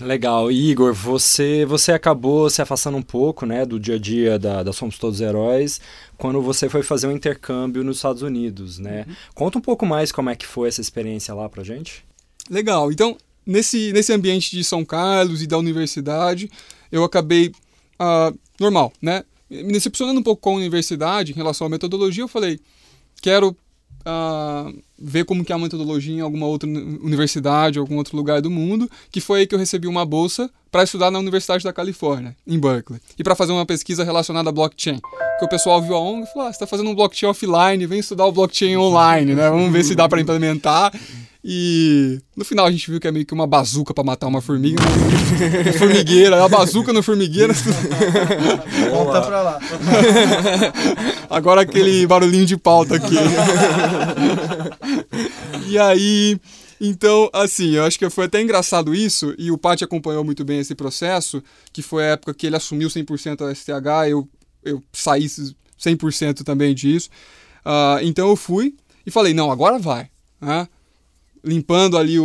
[0.00, 0.50] Legal.
[0.50, 4.72] Igor, você, você acabou se afastando um pouco né, do dia a dia da, da
[4.72, 5.80] Somos Todos Heróis
[6.16, 9.04] quando você foi fazer um intercâmbio nos Estados Unidos, né?
[9.06, 9.14] Uhum.
[9.34, 12.04] Conta um pouco mais como é que foi essa experiência lá pra gente.
[12.48, 12.90] Legal.
[12.90, 16.50] Então, nesse, nesse ambiente de São Carlos e da universidade,
[16.90, 19.24] eu acabei uh, normal, né?
[19.50, 22.58] Me decepcionando um pouco com a universidade em relação à metodologia, eu falei,
[23.20, 23.56] quero
[24.06, 28.50] uh, ver como que é a metodologia em alguma outra universidade, algum outro lugar do
[28.50, 32.36] mundo, que foi aí que eu recebi uma bolsa para estudar na Universidade da Califórnia,
[32.46, 35.00] em Berkeley, e para fazer uma pesquisa relacionada a blockchain.
[35.42, 37.84] Que o pessoal viu a ONG e falou: ah, você está fazendo um blockchain offline,
[37.84, 39.50] vem estudar o blockchain online, né?
[39.50, 40.92] Vamos ver se dá para implementar.
[41.44, 44.40] E no final a gente viu que é meio que uma bazuca para matar uma
[44.40, 44.80] formiga.
[44.80, 47.52] Uma formigueira, a bazuca na formigueira.
[48.88, 49.58] Volta pra lá.
[51.28, 53.16] Agora aquele barulhinho de pauta aqui.
[55.66, 56.38] e aí,
[56.80, 60.60] então, assim, eu acho que foi até engraçado isso, e o Pati acompanhou muito bem
[60.60, 64.28] esse processo, que foi a época que ele assumiu 100% a STH, eu,
[64.64, 67.08] eu saí 100% também disso.
[67.64, 70.10] Uh, então eu fui e falei, não, agora vai.
[70.40, 70.68] Né?
[71.44, 72.24] limpando ali o,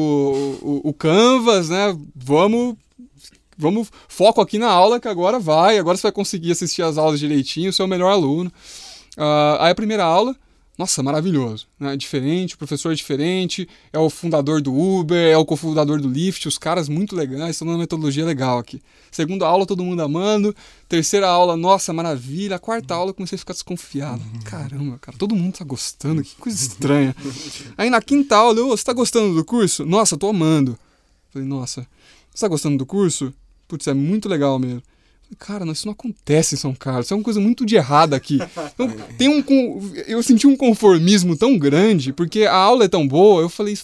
[0.62, 1.98] o, o canvas, né?
[2.16, 2.76] Vamos
[3.58, 7.20] vamos foco aqui na aula que agora vai, agora você vai conseguir assistir as aulas
[7.20, 8.52] direitinho, ser o melhor aluno.
[9.18, 10.36] Uh, aí a primeira aula,
[10.78, 11.98] nossa, maravilhoso, né?
[11.98, 16.48] Diferente, o professor é diferente, é o fundador do Uber, é o cofundador do Lyft,
[16.48, 18.80] os caras muito legais, estão dando uma metodologia legal aqui.
[19.12, 20.56] Segunda aula, todo mundo amando.
[20.88, 22.60] Terceira aula, nossa, maravilha.
[22.60, 24.22] Quarta aula, comecei a ficar desconfiado.
[24.46, 27.16] Caramba, cara, todo mundo tá gostando, que coisa estranha.
[27.76, 29.84] Aí na quinta aula, eu, você tá gostando do curso?
[29.84, 30.78] Nossa, tô amando.
[31.32, 31.88] Falei, nossa,
[32.32, 33.34] você tá gostando do curso?
[33.68, 34.84] Putz, é muito legal mesmo.
[35.38, 37.06] Cara, isso não acontece em São Carlos.
[37.06, 38.40] Isso é uma coisa muito de errada aqui.
[38.74, 39.44] Então, tem um,
[40.08, 43.78] eu senti um conformismo tão grande, porque a aula é tão boa, eu falei,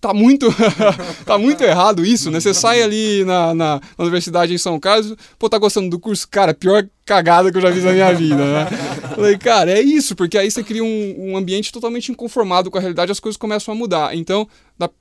[0.00, 0.46] tá muito,
[1.26, 2.40] tá muito errado isso, né?
[2.40, 6.26] Você sai ali na, na, na, universidade em São Carlos, pô, tá gostando do curso?
[6.28, 8.66] Cara, pior cagada que eu já vi na minha vida, né?
[9.14, 12.80] Falei, cara, é isso, porque aí você cria um, um ambiente totalmente inconformado com a
[12.80, 14.16] realidade, as coisas começam a mudar.
[14.16, 14.48] Então,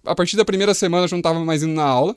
[0.06, 2.16] a partir da primeira semana eu já não tava mais indo na aula.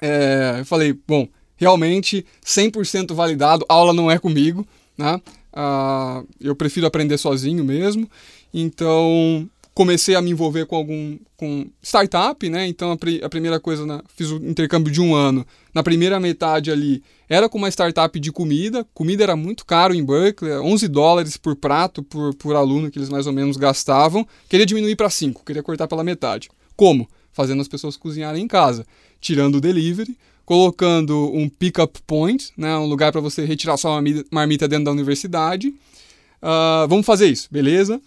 [0.00, 1.28] É, eu falei, bom,
[1.62, 4.66] realmente 100% validado, aula não é comigo,
[4.98, 5.20] né?
[5.54, 8.10] Uh, eu prefiro aprender sozinho mesmo.
[8.52, 12.66] Então, comecei a me envolver com algum com startup, né?
[12.66, 15.46] Então a, a primeira coisa, fiz o intercâmbio de um ano.
[15.72, 18.84] Na primeira metade ali era com uma startup de comida.
[18.92, 23.08] Comida era muito caro em Berkeley, 11 dólares por prato por, por aluno que eles
[23.08, 24.26] mais ou menos gastavam.
[24.48, 26.50] Queria diminuir para 5, queria cortar pela metade.
[26.76, 27.08] Como?
[27.32, 28.84] Fazendo as pessoas cozinharem em casa,
[29.20, 34.68] tirando o delivery, colocando um pick-up point, né, um lugar para você retirar sua marmita
[34.68, 35.68] dentro da universidade.
[35.68, 38.00] Uh, vamos fazer isso, beleza?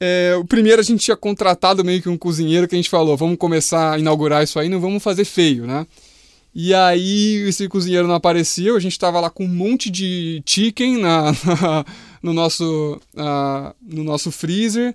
[0.00, 3.16] É, o primeiro a gente tinha contratado meio que um cozinheiro que a gente falou,
[3.16, 5.86] vamos começar a inaugurar isso aí, não vamos fazer feio, né?
[6.54, 10.98] E aí esse cozinheiro não apareceu, a gente estava lá com um monte de chicken
[10.98, 11.84] na, na
[12.22, 14.94] no, nosso, uh, no nosso freezer.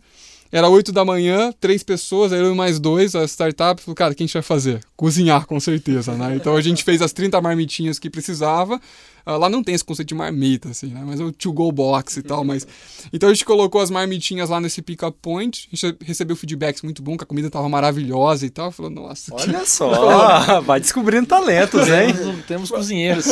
[0.53, 4.13] Era 8 da manhã, três pessoas, aí eu e mais dois, a startup, falou, cara,
[4.13, 4.81] o que a gente vai fazer?
[4.95, 6.35] Cozinhar, com certeza, né?
[6.35, 8.79] Então a gente fez as 30 marmitinhas que precisava,
[9.25, 11.01] lá não tem esse conceito de marmita, assim, né?
[11.05, 12.67] Mas é o to-go box e tal, mas...
[13.11, 17.01] Então a gente colocou as marmitinhas lá nesse pick-up point, a gente recebeu feedbacks muito
[17.01, 18.71] bom, que a comida tava maravilhosa e tal.
[18.71, 19.33] Falou, nossa...
[19.33, 19.69] Olha que...
[19.69, 22.13] só, vai descobrindo talentos, hein?
[22.13, 23.27] Temos, temos cozinheiros.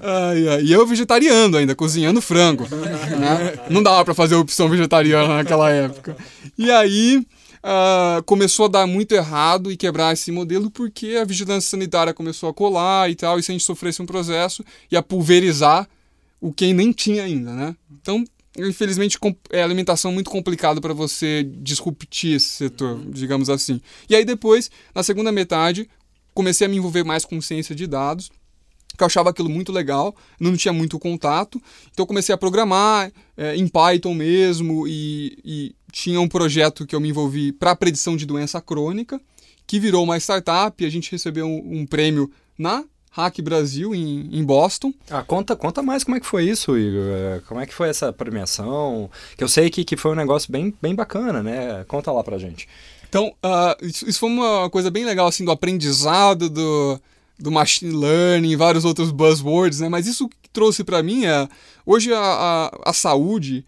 [0.00, 2.66] ai, ai, e eu vegetariano ainda, cozinhando frango.
[2.70, 3.54] Né?
[3.68, 6.16] Não dava para fazer opção vegetariana naquela época.
[6.56, 7.26] E aí
[7.64, 12.48] uh, começou a dar muito errado e quebrar esse modelo porque a vigilância sanitária começou
[12.48, 15.88] a colar e tal, e se a gente sofresse um processo, ia pulverizar
[16.40, 17.76] o que nem tinha ainda, né?
[18.00, 18.24] Então,
[18.56, 19.18] infelizmente,
[19.50, 23.80] é alimentação muito complicado para você disruptir esse setor, digamos assim.
[24.08, 25.88] E aí depois, na segunda metade,
[26.32, 28.30] comecei a me envolver mais com ciência de dados,
[28.96, 33.56] que eu achava aquilo muito legal, não tinha muito contato, então comecei a programar é,
[33.56, 38.26] em Python mesmo e, e, tinha um projeto que eu me envolvi para predição de
[38.26, 39.20] doença crônica,
[39.66, 40.84] que virou uma startup.
[40.84, 44.92] A gente recebeu um, um prêmio na Hack Brasil, em, em, Boston.
[45.10, 47.06] Ah, conta, conta mais como é que foi isso, Igor.
[47.08, 49.10] É, como é que foi essa premiação?
[49.36, 51.84] Que eu sei que, que foi um negócio bem, bem bacana, né?
[51.88, 52.68] Conta lá pra gente.
[53.08, 57.00] Então, uh, isso, isso, foi uma coisa bem legal, assim, do aprendizado, do,
[57.36, 59.88] do machine learning, vários outros buzzwords, né?
[59.88, 61.48] Mas isso que trouxe para mim é...
[61.84, 63.64] Hoje a, a, a saúde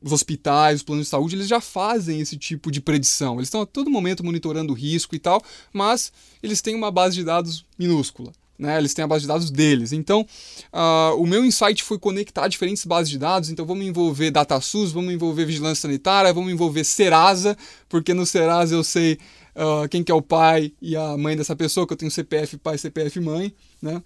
[0.00, 3.34] os hospitais, os planos de saúde, eles já fazem esse tipo de predição.
[3.34, 6.12] Eles estão a todo momento monitorando o risco e tal, mas
[6.42, 8.32] eles têm uma base de dados minúscula.
[8.58, 9.92] Né, eles têm a base de dados deles.
[9.92, 10.24] Então,
[10.72, 13.50] uh, o meu insight foi conectar diferentes bases de dados.
[13.50, 17.56] Então, vamos envolver DataSUS, vamos envolver Vigilância Sanitária, vamos envolver Serasa,
[17.88, 19.18] porque no Serasa eu sei
[19.56, 22.56] uh, quem que é o pai e a mãe dessa pessoa, que eu tenho CPF
[22.58, 23.52] pai, CPF mãe.
[23.80, 23.96] Né?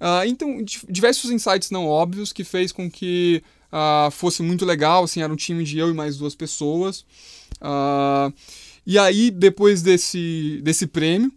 [0.00, 3.42] Uh, então, diversos insights não óbvios que fez com que
[3.74, 7.04] uh, fosse muito legal, assim, era um time de eu e mais duas pessoas.
[7.60, 8.32] Uh,
[8.86, 11.32] e aí, depois desse, desse prêmio,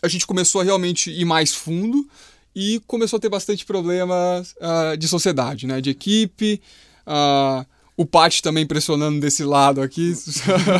[0.00, 2.08] a gente começou a realmente ir mais fundo
[2.54, 5.80] e começou a ter bastante problemas uh, de sociedade, né?
[5.80, 6.60] De equipe,
[7.06, 7.66] uh,
[8.00, 10.14] o Pat também pressionando desse lado aqui.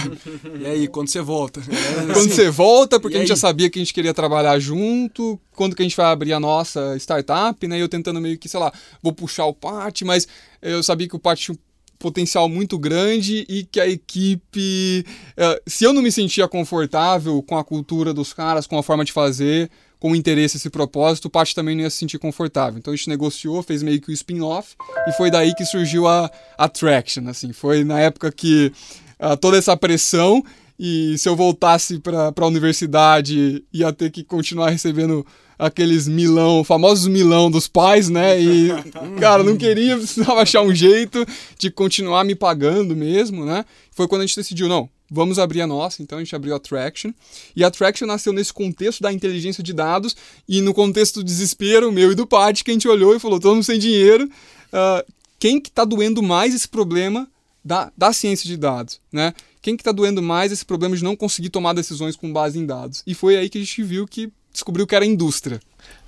[0.59, 1.61] e aí, quando você volta?
[1.61, 5.39] É, quando você volta, porque a gente já sabia que a gente queria trabalhar junto,
[5.55, 7.77] quando que a gente vai abrir a nossa startup, né?
[7.77, 10.27] E eu tentando meio que, sei lá, vou puxar o Pat, mas
[10.63, 11.59] eu sabia que o Pat tinha um
[11.99, 15.05] potencial muito grande e que a equipe.
[15.33, 19.05] Uh, se eu não me sentia confortável com a cultura dos caras, com a forma
[19.05, 22.79] de fazer, com interesse esse propósito, o Pat também não ia se sentir confortável.
[22.79, 24.75] Então a gente negociou, fez meio que o spin-off
[25.07, 27.53] e foi daí que surgiu a Attraction, assim.
[27.53, 28.73] Foi na época que
[29.21, 30.43] uh, toda essa pressão
[30.79, 35.27] e se eu voltasse para a universidade ia ter que continuar recebendo
[35.59, 38.41] aqueles milão, famosos milão dos pais, né?
[38.41, 38.71] E,
[39.21, 41.27] cara, não queria, precisava achar um jeito
[41.59, 43.67] de continuar me pagando mesmo, né?
[43.91, 46.61] Foi quando a gente decidiu, não, vamos abrir a nossa, então a gente abriu a
[46.61, 47.13] Traction.
[47.57, 50.17] E a Traction nasceu nesse contexto da inteligência de dados
[50.49, 53.41] e no contexto do desespero meu e do Pat, que a gente olhou e falou,
[53.43, 57.29] mundo sem dinheiro, uh, quem que tá doendo mais esse problema
[57.65, 59.35] da, da ciência de dados, né?
[59.63, 62.65] Quem que tá doendo mais esse problema de não conseguir tomar decisões com base em
[62.65, 63.03] dados?
[63.07, 65.61] E foi aí que a gente viu que descobriu que era indústria.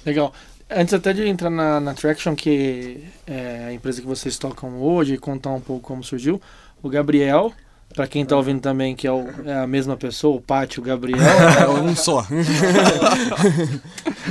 [0.07, 0.33] Legal.
[0.71, 5.15] Antes até de entrar na, na Traction, que é a empresa que vocês tocam hoje,
[5.15, 6.41] e contar um pouco como surgiu,
[6.83, 7.53] o Gabriel,
[7.95, 10.85] para quem está ouvindo também, que é, o, é, a mesma pessoa, o Pátio, o
[10.85, 11.19] Gabriel.
[11.63, 12.27] É um só.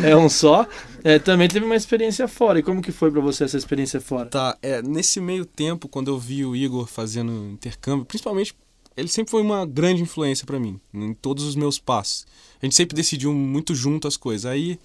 [0.04, 0.68] é um só.
[1.04, 2.60] É, também teve uma experiência fora.
[2.60, 4.30] E como que foi para você essa experiência fora?
[4.30, 8.56] Tá, é, nesse meio tempo, quando eu vi o Igor fazendo intercâmbio, principalmente,
[8.96, 12.26] ele sempre foi uma grande influência para mim, em todos os meus passos.
[12.62, 14.46] A gente sempre decidiu muito junto as coisas.
[14.46, 14.78] Aí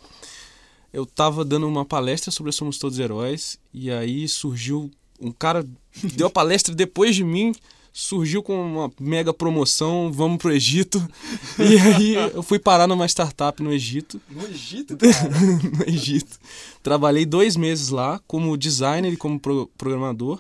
[0.93, 5.67] eu tava dando uma palestra sobre Somos Todos Heróis, e aí surgiu um cara,
[6.15, 7.53] deu a palestra depois de mim,
[7.97, 11.03] surgiu com uma mega promoção, vamos pro Egito.
[11.59, 14.21] E aí eu fui parar numa startup no Egito.
[14.29, 14.99] No Egito?
[15.79, 16.39] no Egito.
[16.83, 20.39] Trabalhei dois meses lá como designer e como pro programador,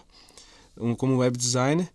[0.99, 1.88] como web designer.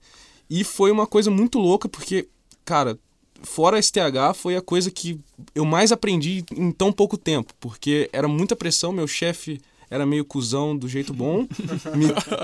[0.50, 2.28] E foi uma coisa muito louca, porque,
[2.66, 2.98] cara,
[3.44, 5.20] fora a STH, foi a coisa que
[5.54, 10.24] eu mais aprendi em tão pouco tempo, porque era muita pressão, meu chefe era meio
[10.24, 11.46] cuzão do jeito bom,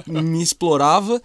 [0.05, 1.21] me, me, explorava,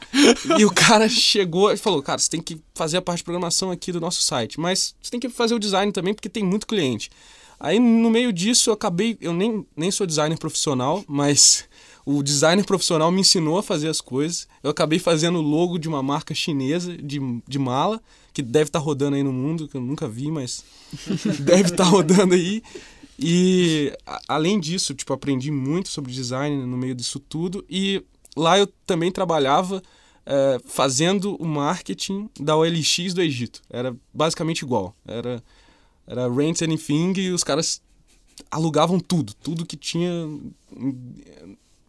[0.56, 3.72] e o cara chegou e falou, cara, você tem que fazer a parte de programação
[3.72, 6.64] aqui do nosso site, mas você tem que fazer o design também, porque tem muito
[6.64, 7.11] cliente.
[7.58, 11.64] Aí, no meio disso, eu acabei, eu nem, nem sou designer profissional, mas
[12.06, 15.88] o designer profissional me ensinou a fazer as coisas, eu acabei fazendo o logo de
[15.88, 18.00] uma marca chinesa de, de mala,
[18.32, 20.64] que deve estar tá rodando aí no mundo, que eu nunca vi, mas
[21.40, 22.62] deve estar tá rodando aí.
[23.22, 23.92] E
[24.26, 28.04] além disso, tipo, aprendi muito sobre design no meio disso tudo e
[28.37, 29.82] lá eu também trabalhava
[30.26, 33.62] é, fazendo o marketing da OLX do Egito.
[33.70, 34.94] Era basicamente igual.
[35.06, 35.42] Era,
[36.06, 37.80] era Rent Anything e os caras
[38.50, 40.11] alugavam tudo, tudo que tinha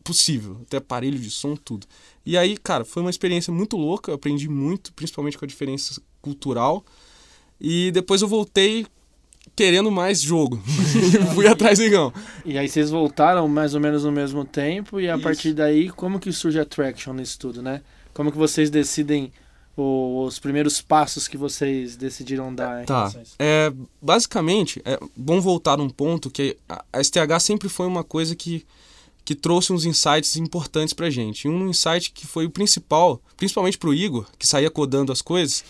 [0.03, 1.87] possível, até aparelho de som, tudo.
[2.25, 6.01] E aí, cara, foi uma experiência muito louca, eu aprendi muito, principalmente com a diferença
[6.21, 6.83] cultural.
[7.59, 8.85] E depois eu voltei
[9.55, 10.61] querendo mais jogo.
[11.33, 12.13] Fui atrás do Igão.
[12.45, 15.23] E aí vocês voltaram mais ou menos no mesmo tempo e a Isso.
[15.23, 17.81] partir daí, como que surge a Traction nisso tudo, né?
[18.13, 19.31] Como que vocês decidem
[19.75, 22.85] os primeiros passos que vocês decidiram dar?
[22.85, 23.11] Tá.
[23.39, 28.65] É, basicamente, é bom voltar um ponto que a STH sempre foi uma coisa que
[29.25, 31.47] que trouxe uns insights importantes pra gente.
[31.47, 35.63] Um insight que foi o principal, principalmente pro Igor, que saía codando as coisas,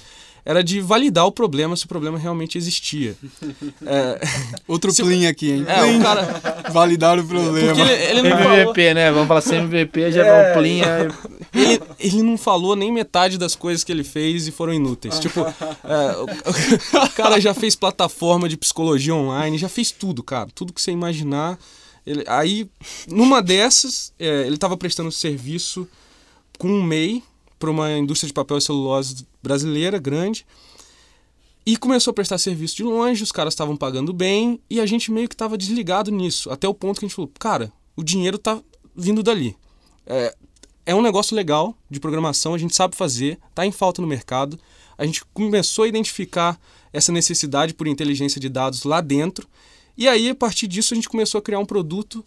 [0.45, 3.15] era de validar o problema se o problema realmente existia.
[3.85, 4.19] É,
[4.67, 5.65] Outro se, plim aqui, hein?
[5.67, 6.41] É, o cara...
[6.71, 7.79] Validar o problema.
[7.79, 8.93] Ele, ele não MVP, falou...
[8.93, 9.11] né?
[9.11, 10.51] Vamos falar assim, MVP, já é...
[10.51, 10.81] um plim.
[10.81, 11.07] Aí...
[11.53, 15.19] Ele, ele não falou nem metade das coisas que ele fez e foram inúteis.
[15.19, 20.47] tipo, é, o, o cara já fez plataforma de psicologia online, já fez tudo, cara.
[20.53, 21.57] Tudo que você imaginar
[22.05, 22.69] ele, aí,
[23.07, 25.87] numa dessas, é, ele estava prestando serviço
[26.57, 27.23] com um MEI
[27.59, 30.45] para uma indústria de papel e celulose brasileira grande
[31.65, 35.11] e começou a prestar serviço de longe, os caras estavam pagando bem e a gente
[35.11, 38.37] meio que estava desligado nisso, até o ponto que a gente falou, cara, o dinheiro
[38.37, 38.61] tá
[38.95, 39.55] vindo dali.
[40.05, 40.35] É,
[40.85, 44.59] é um negócio legal de programação, a gente sabe fazer, tá em falta no mercado.
[44.97, 46.59] A gente começou a identificar
[46.91, 49.47] essa necessidade por inteligência de dados lá dentro
[49.97, 52.25] e aí, a partir disso, a gente começou a criar um produto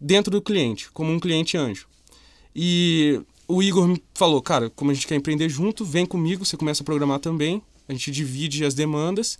[0.00, 1.88] dentro do cliente, como um cliente anjo.
[2.54, 6.56] E o Igor me falou, cara, como a gente quer empreender junto, vem comigo, você
[6.56, 9.38] começa a programar também, a gente divide as demandas.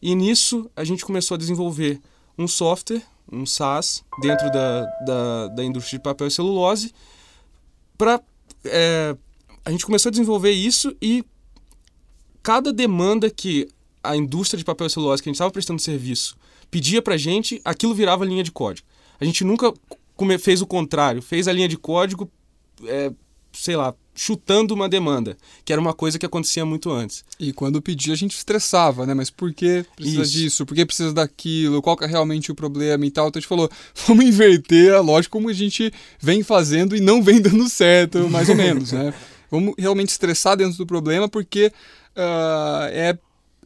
[0.00, 2.00] E nisso, a gente começou a desenvolver
[2.38, 6.94] um software, um SaaS, dentro da, da, da indústria de papel e celulose,
[7.98, 8.20] para...
[8.64, 9.14] É,
[9.62, 11.22] a gente começou a desenvolver isso e
[12.42, 13.68] cada demanda que
[14.02, 16.36] a indústria de papel e celulose que a gente estava prestando serviço
[16.70, 18.86] pedia pra gente, aquilo virava linha de código.
[19.20, 19.72] A gente nunca
[20.38, 22.30] fez o contrário, fez a linha de código,
[22.86, 23.12] é,
[23.52, 27.24] sei lá, chutando uma demanda, que era uma coisa que acontecia muito antes.
[27.38, 29.14] E quando pedia a gente estressava, né?
[29.14, 30.32] Mas por que precisa Isso.
[30.32, 30.66] disso?
[30.66, 31.80] Por que precisa daquilo?
[31.80, 33.28] Qual é realmente o problema e tal?
[33.28, 33.70] Então a gente falou,
[34.06, 38.48] vamos inverter a lógica como a gente vem fazendo e não vem dando certo, mais
[38.48, 39.14] ou menos, né?
[39.50, 41.72] Vamos realmente estressar dentro do problema porque
[42.16, 43.18] uh, é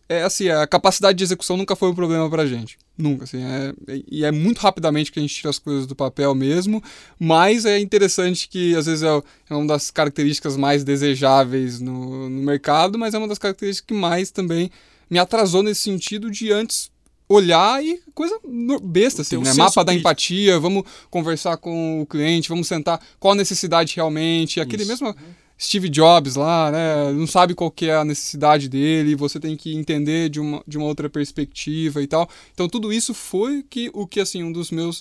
[0.09, 2.77] é assim, a capacidade de execução nunca foi um problema pra gente.
[2.97, 3.43] Nunca, assim.
[3.43, 3.73] É,
[4.11, 6.83] e é muito rapidamente que a gente tira as coisas do papel mesmo,
[7.19, 12.43] mas é interessante que às vezes é, é uma das características mais desejáveis no, no
[12.43, 14.71] mercado, mas é uma das características que mais também
[15.09, 16.93] me atrasou nesse sentido de antes
[17.29, 18.39] olhar e coisa
[18.83, 19.53] besta, assim, né?
[19.55, 24.83] Mapa da empatia, vamos conversar com o cliente, vamos sentar, qual a necessidade realmente, aquele
[24.83, 24.93] Isso.
[24.93, 25.17] mesmo
[25.59, 27.13] Steve Jobs lá, né?
[27.13, 30.77] Não sabe qual que é a necessidade dele, você tem que entender de uma, de
[30.77, 32.29] uma outra perspectiva e tal.
[32.53, 35.01] Então tudo isso foi que, o que, assim, um dos meus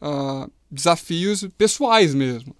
[0.00, 2.54] uh, desafios pessoais mesmo.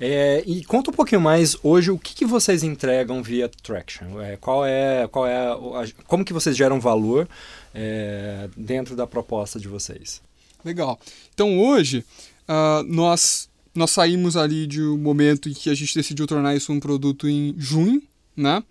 [0.00, 4.20] É, e conta um pouquinho mais hoje o que, que vocês entregam via Traction.
[4.20, 7.28] É, qual é, qual é, a, como que vocês geram valor
[7.72, 10.20] é, dentro da proposta de vocês?
[10.64, 10.98] Legal.
[11.32, 12.04] Então hoje
[12.48, 16.72] uh, nós nós saímos ali de um momento em que a gente decidiu tornar isso
[16.72, 18.02] um produto em junho,
[18.36, 18.62] né?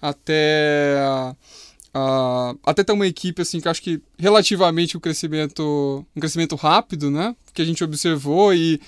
[0.00, 0.96] Até
[1.94, 7.10] uh, até ter uma equipe assim que acho que relativamente um crescimento um crescimento rápido,
[7.10, 7.34] né?
[7.52, 8.80] Que a gente observou e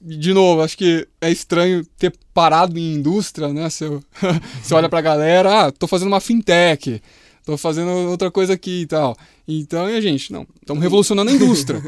[0.00, 3.68] de novo, acho que é estranho ter parado em indústria, né?
[3.68, 3.86] Você,
[4.62, 7.02] você olha pra galera, ah, tô fazendo uma fintech,
[7.44, 9.14] tô fazendo outra coisa aqui e tal.
[9.46, 11.82] Então, e a gente, não, estamos revolucionando a indústria.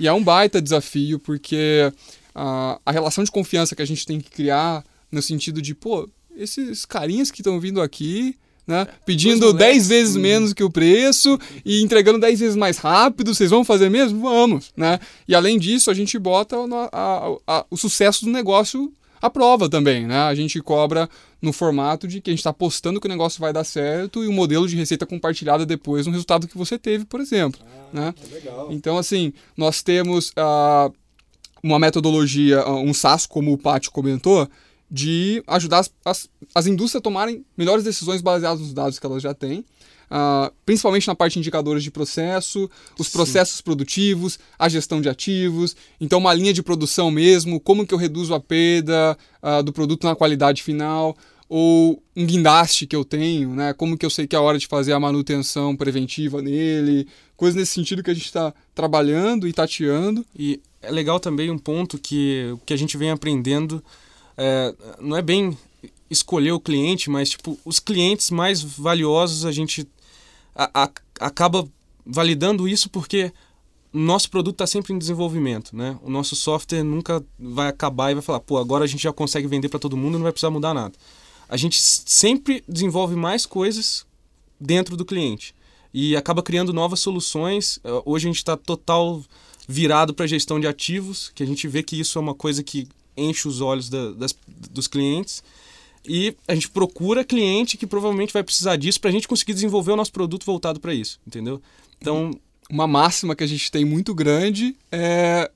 [0.00, 1.92] e é um baita desafio, porque
[2.34, 6.08] a, a relação de confiança que a gente tem que criar no sentido de, pô,
[6.36, 8.36] esses carinhas que estão vindo aqui,
[8.66, 10.20] né, é, pedindo 10 vezes hum.
[10.20, 14.20] menos que o preço e entregando 10 vezes mais rápido, vocês vão fazer mesmo?
[14.20, 15.00] Vamos, né?
[15.26, 19.68] E além disso, a gente bota a, a, a, o sucesso do negócio à prova
[19.68, 20.18] também, né?
[20.18, 21.08] A gente cobra
[21.40, 24.28] no formato de que a gente está apostando que o negócio vai dar certo e
[24.28, 27.60] o modelo de receita compartilhada depois no resultado que você teve, por exemplo.
[27.64, 28.14] Ah, né?
[28.70, 30.92] Então, assim, nós temos uh,
[31.62, 34.48] uma metodologia, ah, um SaaS, como o Pátio comentou,
[34.90, 39.22] de ajudar as, as, as, indústrias a tomarem melhores decisões baseadas nos dados que elas
[39.22, 39.60] já têm,
[40.10, 43.12] uh, principalmente na parte de indicadores de processo, os Sim.
[43.12, 47.98] processos produtivos, a gestão de ativos, então uma linha de produção mesmo, como que eu
[47.98, 51.14] reduzo a perda uh, do produto na qualidade final,
[51.48, 53.72] ou um guindaste que eu tenho, né?
[53.72, 57.56] Como que eu sei que é a hora de fazer a manutenção preventiva nele, coisas
[57.56, 60.26] nesse sentido que a gente está trabalhando e tateando.
[60.36, 63.82] E é legal também um ponto que, que a gente vem aprendendo,
[64.36, 65.56] é, não é bem
[66.10, 69.86] escolher o cliente, mas tipo, os clientes mais valiosos a gente
[70.54, 71.68] a, a, acaba
[72.04, 73.32] validando isso porque
[73.92, 75.98] nosso produto está sempre em desenvolvimento, né?
[76.02, 79.46] O nosso software nunca vai acabar e vai falar, pô, agora a gente já consegue
[79.46, 80.94] vender para todo mundo, não vai precisar mudar nada.
[81.48, 84.06] A gente sempre desenvolve mais coisas
[84.60, 85.54] dentro do cliente
[85.92, 87.80] e acaba criando novas soluções.
[88.04, 89.22] Hoje a gente está total
[89.68, 92.88] virado para gestão de ativos, que a gente vê que isso é uma coisa que
[93.14, 94.34] enche os olhos da, das,
[94.70, 95.42] dos clientes.
[96.08, 99.92] E a gente procura cliente que provavelmente vai precisar disso para a gente conseguir desenvolver
[99.92, 101.60] o nosso produto voltado para isso, entendeu?
[102.00, 102.30] Então,
[102.70, 105.50] uma máxima que a gente tem muito grande é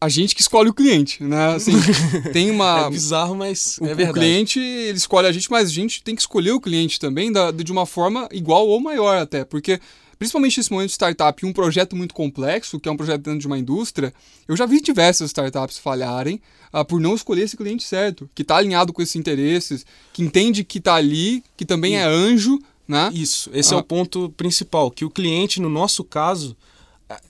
[0.00, 1.54] a gente que escolhe o cliente, né?
[1.54, 1.72] Assim,
[2.32, 2.86] tem uma...
[2.86, 4.10] É bizarro, mas o, é verdade.
[4.10, 7.32] O cliente, ele escolhe a gente, mas a gente tem que escolher o cliente também
[7.32, 9.80] da, de uma forma igual ou maior até, porque
[10.18, 13.46] principalmente nesse momento de startup, um projeto muito complexo, que é um projeto dentro de
[13.46, 14.12] uma indústria,
[14.48, 16.40] eu já vi diversas startups falharem
[16.72, 20.64] uh, por não escolher esse cliente certo, que está alinhado com esses interesses, que entende
[20.64, 21.96] que está ali, que também e...
[21.96, 23.10] é anjo, né?
[23.12, 23.76] Isso, esse ah.
[23.76, 26.56] é o ponto principal, que o cliente, no nosso caso,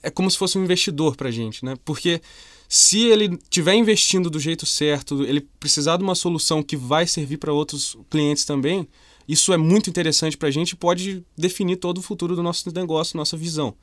[0.02, 1.74] é como se fosse um investidor para a gente, né?
[1.84, 2.20] Porque
[2.68, 7.36] se ele estiver investindo do jeito certo, ele precisar de uma solução que vai servir
[7.36, 8.86] para outros clientes também,
[9.28, 12.70] isso é muito interessante para a gente e pode definir todo o futuro do nosso
[12.72, 13.74] negócio, nossa visão.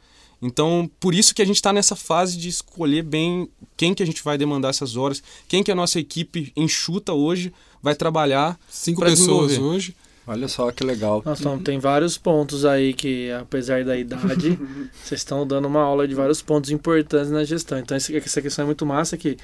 [0.42, 4.06] Então, por isso que a gente está nessa fase de escolher bem quem que a
[4.06, 8.60] gente vai demandar essas horas, quem que a nossa equipe enxuta hoje vai trabalhar.
[8.70, 9.96] Cinco pessoas hoje.
[10.26, 11.22] Olha só que legal.
[11.26, 14.58] Nossa, tem vários pontos aí que, apesar da idade,
[15.04, 17.78] vocês estão dando uma aula de vários pontos importantes na gestão.
[17.78, 19.38] Então, essa questão é muito massa que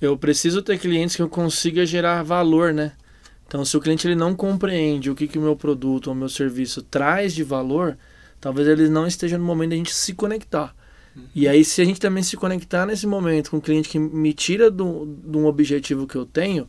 [0.00, 2.92] eu preciso ter clientes que eu consiga gerar valor, né?
[3.52, 6.16] Então, se o cliente ele não compreende o que, que o meu produto ou o
[6.16, 7.98] meu serviço traz de valor,
[8.40, 10.74] talvez ele não esteja no momento de a gente se conectar.
[11.14, 11.24] Uhum.
[11.34, 14.32] E aí, se a gente também se conectar nesse momento com um cliente que me
[14.32, 16.66] tira de um objetivo que eu tenho,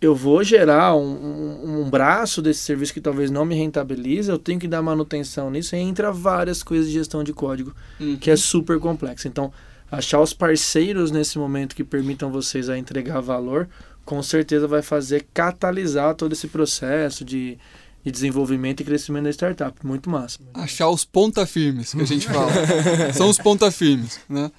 [0.00, 4.38] eu vou gerar um, um, um, braço desse serviço que talvez não me rentabilize, eu
[4.38, 8.16] tenho que dar manutenção nisso, e entra várias coisas de gestão de código, uhum.
[8.18, 9.26] que é super complexo.
[9.26, 9.52] Então,
[9.90, 13.68] achar os parceiros nesse momento que permitam vocês a entregar valor,
[14.04, 17.58] com certeza vai fazer catalisar todo esse processo de
[18.04, 19.86] de desenvolvimento e crescimento da startup.
[19.86, 20.38] Muito massa.
[20.54, 22.50] Achar os ponta firmes, que a gente fala.
[23.14, 24.50] São os ponta firmes, né?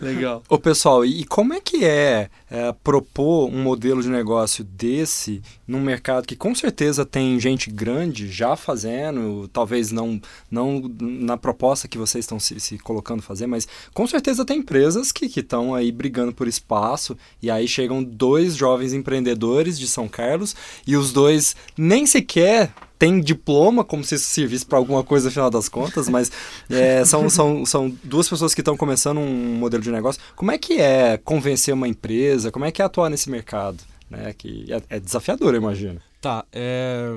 [0.00, 0.42] Legal.
[0.48, 5.80] Ô pessoal, e como é que é, é, propor um modelo de negócio desse num
[5.80, 10.20] mercado que com certeza tem gente grande já fazendo, talvez não,
[10.50, 15.12] não na proposta que vocês estão se, se colocando fazer, mas com certeza tem empresas
[15.12, 20.56] que estão aí brigando por espaço e aí chegam dois jovens empreendedores de São Carlos
[20.86, 25.30] e os dois nem sequer tem diploma, como se isso servisse para alguma coisa no
[25.30, 26.32] final das contas, mas
[26.68, 30.20] é, são, são, são duas pessoas que estão começando um modelo de negócio.
[30.34, 32.50] Como é que é convencer uma empresa?
[32.50, 33.78] Como é que é atuar nesse mercado?
[34.10, 34.34] Né?
[34.36, 36.00] Que é, é desafiador, eu imagino.
[36.20, 36.44] Tá.
[36.52, 37.16] É...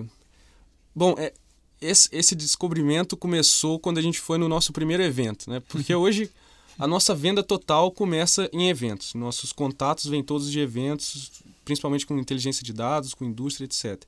[0.96, 1.34] Bom, é,
[1.82, 5.62] esse, esse descobrimento começou quando a gente foi no nosso primeiro evento, né?
[5.68, 6.30] Porque hoje
[6.78, 9.16] a nossa venda total começa em eventos.
[9.16, 11.32] Nossos contatos vêm todos de eventos,
[11.66, 14.04] principalmente com inteligência de dados, com indústria, etc.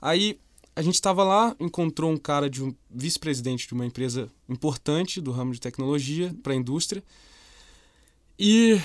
[0.00, 0.38] Aí
[0.74, 5.30] a gente estava lá, encontrou um cara de um vice-presidente de uma empresa importante do
[5.30, 7.02] ramo de tecnologia para a indústria.
[8.38, 8.80] E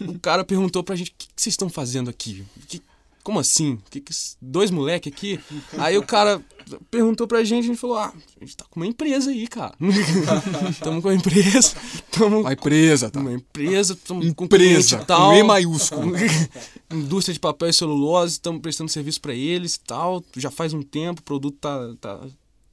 [0.00, 2.44] o cara perguntou para a gente: o que, que vocês estão fazendo aqui?
[2.68, 2.80] Que,
[3.24, 3.78] como assim?
[3.90, 5.40] Que, que, dois moleque aqui?
[5.78, 6.42] Aí o cara
[6.90, 9.74] perguntou pra gente, a gente falou, ah, a gente tá com uma empresa aí, cara.
[10.80, 11.74] Tamo com uma empresa.
[12.10, 13.20] Tamo uma empresa, tá?
[13.20, 15.30] Uma empresa, tamo empresa, com tal.
[15.30, 16.12] Com E maiúsculo.
[16.92, 20.22] Indústria de papel e celulose, estamos prestando serviço para eles e tal.
[20.36, 22.20] Já faz um tempo, o produto tá, tá,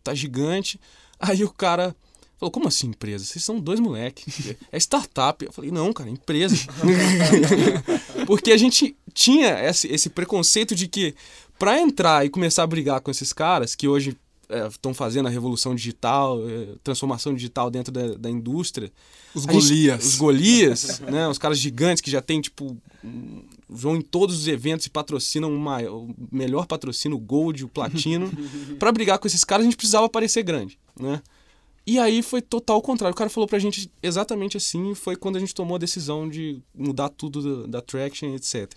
[0.04, 0.80] tá gigante.
[1.18, 1.96] Aí o cara
[2.42, 3.24] Falou, como assim empresa?
[3.24, 4.56] Vocês são dois moleques.
[4.72, 5.46] É startup.
[5.46, 6.56] Eu falei, não, cara, empresa.
[8.26, 11.14] Porque a gente tinha esse, esse preconceito de que
[11.60, 14.18] para entrar e começar a brigar com esses caras, que hoje
[14.72, 18.92] estão é, fazendo a revolução digital, é, transformação digital dentro da, da indústria.
[19.36, 20.02] Os Golias.
[20.02, 21.28] Gente, os Golias, né?
[21.28, 22.76] Os caras gigantes que já tem, tipo,
[23.70, 28.32] vão em todos os eventos e patrocinam uma, o melhor patrocínio, o Gold, o Platino.
[28.80, 31.22] para brigar com esses caras, a gente precisava parecer grande, né?
[31.86, 33.14] E aí foi total contrário.
[33.14, 36.62] O cara falou pra gente exatamente assim, foi quando a gente tomou a decisão de
[36.74, 38.72] mudar tudo da, da Traction, etc.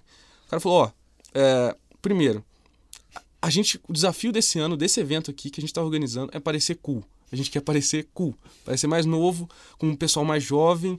[0.47, 0.91] O cara falou, ó,
[1.35, 2.45] é, primeiro,
[3.41, 6.41] a gente, o desafio desse ano, desse evento aqui que a gente está organizando é
[6.41, 7.05] parecer cool.
[7.31, 8.35] A gente quer parecer cool,
[8.65, 10.99] parecer mais novo, com um pessoal mais jovem,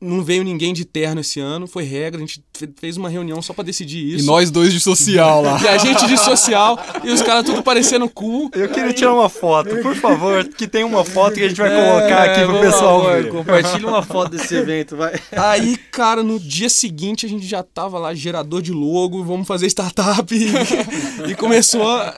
[0.00, 2.42] não veio ninguém de terno esse ano, foi regra, a gente
[2.76, 4.24] fez uma reunião só para decidir isso.
[4.24, 5.60] E nós dois de social lá.
[5.62, 8.50] e a gente de social, e os caras tudo parecendo cool.
[8.54, 11.70] Eu queria tirar uma foto, por favor, que tem uma foto que a gente vai
[11.70, 13.30] colocar aqui pro pessoal favor, ver.
[13.30, 15.14] Compartilha uma foto desse evento, vai.
[15.32, 19.66] Aí, cara, no dia seguinte a gente já tava lá, gerador de logo, vamos fazer
[19.66, 20.34] startup.
[20.34, 20.52] e,
[21.30, 21.86] e começou.
[21.86, 22.16] A,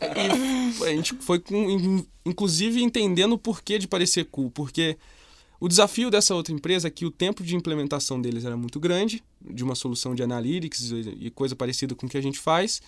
[0.80, 4.96] e a gente foi com, inclusive entendendo o porquê de parecer cool, porque
[5.60, 9.22] o desafio dessa outra empresa é que o tempo de implementação deles era muito grande,
[9.40, 12.80] de uma solução de analytics e coisa parecida com o que a gente faz.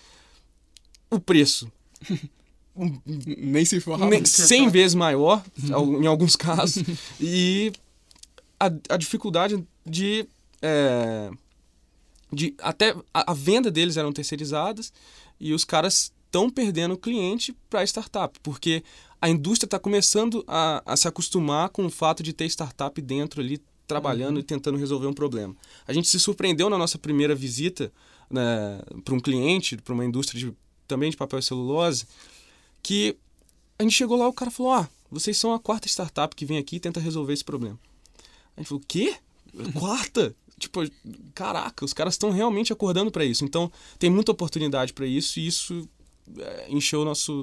[1.11, 1.71] O preço.
[3.17, 4.09] Nem se fala.
[4.25, 5.45] 100 vezes maior,
[6.01, 6.85] em alguns casos.
[7.21, 7.73] E
[8.59, 10.27] a, a dificuldade de.
[10.63, 11.31] É,
[12.33, 14.93] de até a, a venda deles eram terceirizadas
[15.41, 18.85] e os caras estão perdendo cliente para startup, porque
[19.21, 23.41] a indústria está começando a, a, se acostumar com o fato de ter startup dentro
[23.41, 24.41] ali trabalhando uhum.
[24.41, 25.55] e tentando resolver um problema.
[25.87, 27.93] A gente se surpreendeu na nossa primeira visita
[28.31, 30.55] né, para um cliente, para uma indústria de,
[30.87, 32.07] também de papel e celulose,
[32.83, 33.17] que
[33.79, 36.59] a gente chegou lá o cara falou: Ah, vocês são a quarta startup que vem
[36.59, 37.79] aqui e tenta resolver esse problema.
[38.57, 39.17] A gente falou: Quê?
[39.75, 40.35] Quarta?
[40.61, 40.81] tipo,
[41.35, 43.45] caraca, os caras estão realmente acordando para isso.
[43.45, 45.89] Então, tem muita oportunidade para isso e isso
[46.39, 47.43] é, encheu o nosso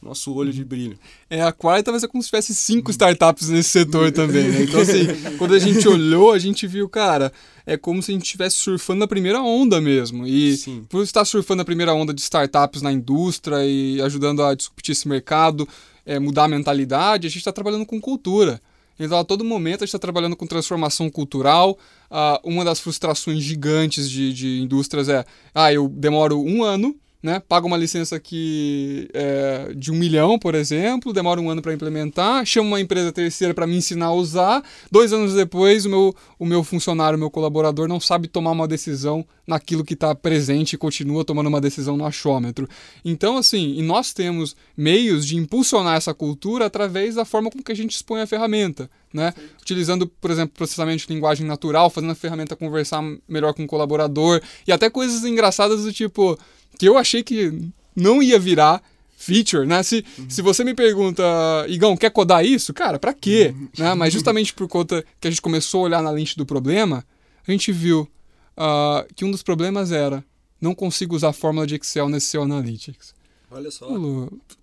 [0.00, 0.98] nosso olho de brilho.
[1.28, 4.62] É, a quarta vai ser como se tivesse cinco startups nesse setor também, né?
[4.62, 5.06] Então, assim,
[5.38, 7.32] quando a gente olhou, a gente viu, cara,
[7.66, 10.26] é como se a gente estivesse surfando na primeira onda mesmo.
[10.26, 10.84] E Sim.
[10.88, 15.08] por estar surfando na primeira onda de startups na indústria e ajudando a discutir esse
[15.08, 15.68] mercado,
[16.06, 18.60] é, mudar a mentalidade, a gente está trabalhando com cultura.
[18.98, 21.78] Então, a todo momento, a gente está trabalhando com transformação cultural.
[22.10, 25.24] Uh, uma das frustrações gigantes de, de indústrias é:
[25.54, 27.40] ah, eu demoro um ano né?
[27.40, 32.46] Paga uma licença aqui é, de um milhão, por exemplo, demora um ano para implementar,
[32.46, 34.62] chama uma empresa terceira para me ensinar a usar.
[34.90, 38.68] Dois anos depois, o meu, o meu funcionário, o meu colaborador, não sabe tomar uma
[38.68, 42.68] decisão naquilo que está presente e continua tomando uma decisão no achômetro.
[43.04, 47.72] Então, assim, e nós temos meios de impulsionar essa cultura através da forma como que
[47.72, 48.88] a gente expõe a ferramenta.
[49.12, 49.32] Né?
[49.62, 54.42] Utilizando, por exemplo, processamento de linguagem natural, fazendo a ferramenta conversar melhor com o colaborador,
[54.66, 56.38] e até coisas engraçadas do tipo
[56.76, 58.82] que eu achei que não ia virar
[59.16, 59.82] feature, né?
[59.82, 60.30] Se, uhum.
[60.30, 61.22] se você me pergunta,
[61.68, 62.72] Igão, quer codar isso?
[62.72, 63.54] Cara, para quê?
[63.54, 63.68] Uhum.
[63.76, 63.94] Né?
[63.94, 67.04] Mas justamente por conta que a gente começou a olhar na lente do problema,
[67.46, 68.08] a gente viu
[68.56, 70.24] uh, que um dos problemas era
[70.60, 73.14] não consigo usar a fórmula de Excel nesse seu Analytics.
[73.50, 73.86] Olha só.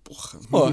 [0.04, 0.40] Porra.
[0.52, 0.72] Ó,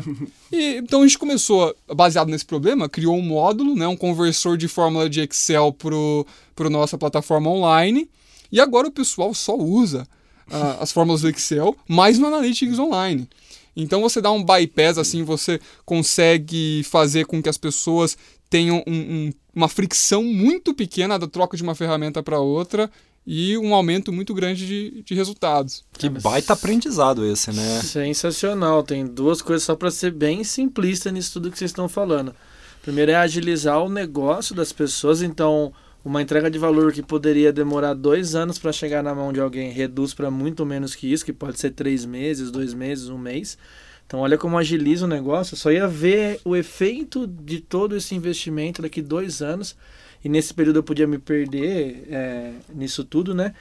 [0.51, 4.67] e, então a gente começou, baseado nesse problema, criou um módulo, né, um conversor de
[4.67, 8.09] fórmula de Excel para a nossa plataforma online.
[8.51, 10.07] E agora o pessoal só usa
[10.49, 13.27] uh, as fórmulas do Excel, mas no Analytics Online.
[13.75, 18.17] Então você dá um bypass, assim, você consegue fazer com que as pessoas
[18.49, 22.89] tenham um, um, uma fricção muito pequena da troca de uma ferramenta para outra
[23.25, 25.83] e um aumento muito grande de, de resultados.
[25.97, 27.81] Que baita aprendizado esse, né?
[27.81, 28.83] Sensacional.
[28.83, 32.35] Tem duas coisas só para ser bem simplista nisso tudo que vocês estão falando.
[32.81, 35.73] Primeiro é agilizar o negócio das pessoas, então
[36.03, 39.71] uma entrega de valor que poderia demorar dois anos para chegar na mão de alguém
[39.71, 43.57] reduz para muito menos que isso, que pode ser três meses, dois meses, um mês.
[44.05, 45.55] Então, olha como agiliza o negócio.
[45.55, 49.77] Só ia ver o efeito de todo esse investimento daqui dois anos.
[50.23, 53.53] E nesse período eu podia me perder é, nisso tudo, né?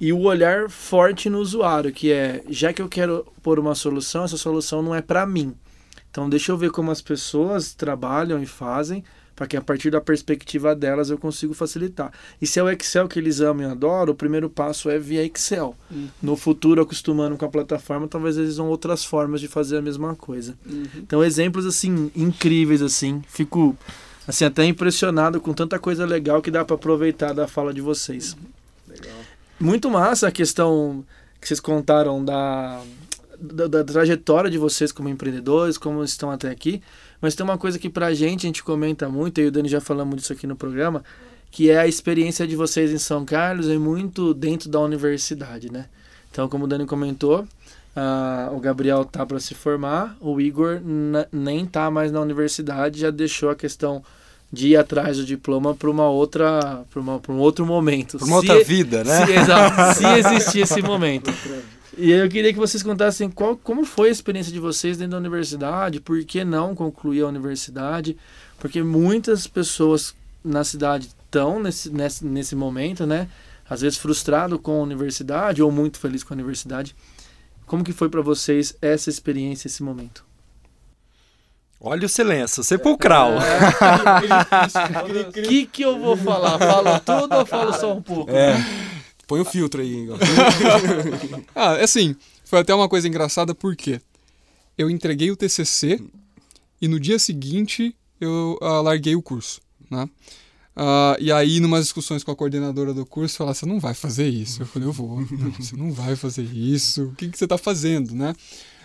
[0.00, 4.24] E o olhar forte no usuário, que é, já que eu quero pôr uma solução,
[4.24, 5.54] essa solução não é para mim.
[6.10, 9.04] Então, deixa eu ver como as pessoas trabalham e fazem
[9.34, 12.12] para que a partir da perspectiva delas eu consiga facilitar.
[12.40, 15.24] E se é o Excel que eles amam e adoram, o primeiro passo é via
[15.24, 15.74] Excel.
[15.90, 16.08] Uhum.
[16.22, 20.14] No futuro, acostumando com a plataforma, talvez eles vão outras formas de fazer a mesma
[20.14, 20.54] coisa.
[20.64, 20.86] Uhum.
[20.96, 23.76] Então, exemplos assim incríveis assim, fico
[24.26, 28.34] assim até impressionado com tanta coisa legal que dá para aproveitar da fala de vocês.
[28.34, 29.04] Uhum.
[29.60, 31.04] Muito massa a questão
[31.40, 32.80] que vocês contaram da,
[33.38, 36.80] da, da trajetória de vocês como empreendedores, como estão até aqui.
[37.24, 39.80] Mas tem uma coisa que pra gente, a gente comenta muito, e o Dani já
[39.80, 41.02] falamos disso aqui no programa,
[41.50, 45.86] que é a experiência de vocês em São Carlos é muito dentro da universidade, né?
[46.30, 50.82] Então, como o Dani comentou, uh, o Gabriel tá para se formar, o Igor
[51.32, 54.04] nem tá mais na universidade, já deixou a questão
[54.52, 58.18] de ir atrás do diploma para uma outra para um outro momento.
[58.18, 59.24] Para uma se, outra vida né?
[59.24, 61.32] se, exato, se existir esse momento
[61.96, 65.18] E eu queria que vocês contassem qual, como foi a experiência de vocês dentro da
[65.18, 68.16] universidade, por que não concluir a universidade,
[68.58, 73.28] porque muitas pessoas na cidade estão nesse, nesse, nesse momento, né?
[73.68, 76.94] Às vezes frustrado com a universidade ou muito feliz com a universidade.
[77.66, 80.24] Como que foi para vocês essa experiência, esse momento?
[81.80, 83.32] Olha o silêncio, sepulcral.
[83.32, 86.58] O é, que, que eu vou falar?
[86.58, 88.30] Falo tudo ou falo só um pouco?
[88.30, 88.54] É.
[89.26, 90.06] Põe o filtro aí.
[91.54, 92.14] ah, assim,
[92.44, 94.00] foi até uma coisa engraçada porque
[94.76, 96.00] eu entreguei o TCC
[96.80, 99.60] e no dia seguinte eu uh, larguei o curso,
[99.90, 100.08] né?
[100.76, 104.28] Uh, e aí, numas discussões com a coordenadora do curso, ela você não vai fazer
[104.28, 104.62] isso.
[104.62, 105.24] Eu falei, eu vou.
[105.56, 107.04] Você não vai fazer isso.
[107.04, 108.34] O que, que você está fazendo, né?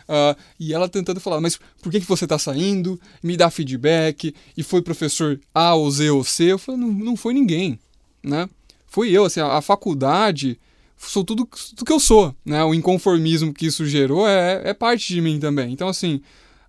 [0.08, 3.00] Uh, e ela tentando falar, mas por que, que você está saindo?
[3.24, 4.36] Me dá feedback.
[4.56, 6.46] E foi professor A ou Z ou C?
[6.46, 7.80] Eu falei, não, não foi ninguém,
[8.24, 8.48] né?
[8.90, 10.60] Foi eu, assim, a, a faculdade
[10.98, 12.64] sou tudo, tudo que eu sou, né?
[12.64, 15.72] O inconformismo que isso gerou é, é parte de mim também.
[15.72, 16.22] Então, assim,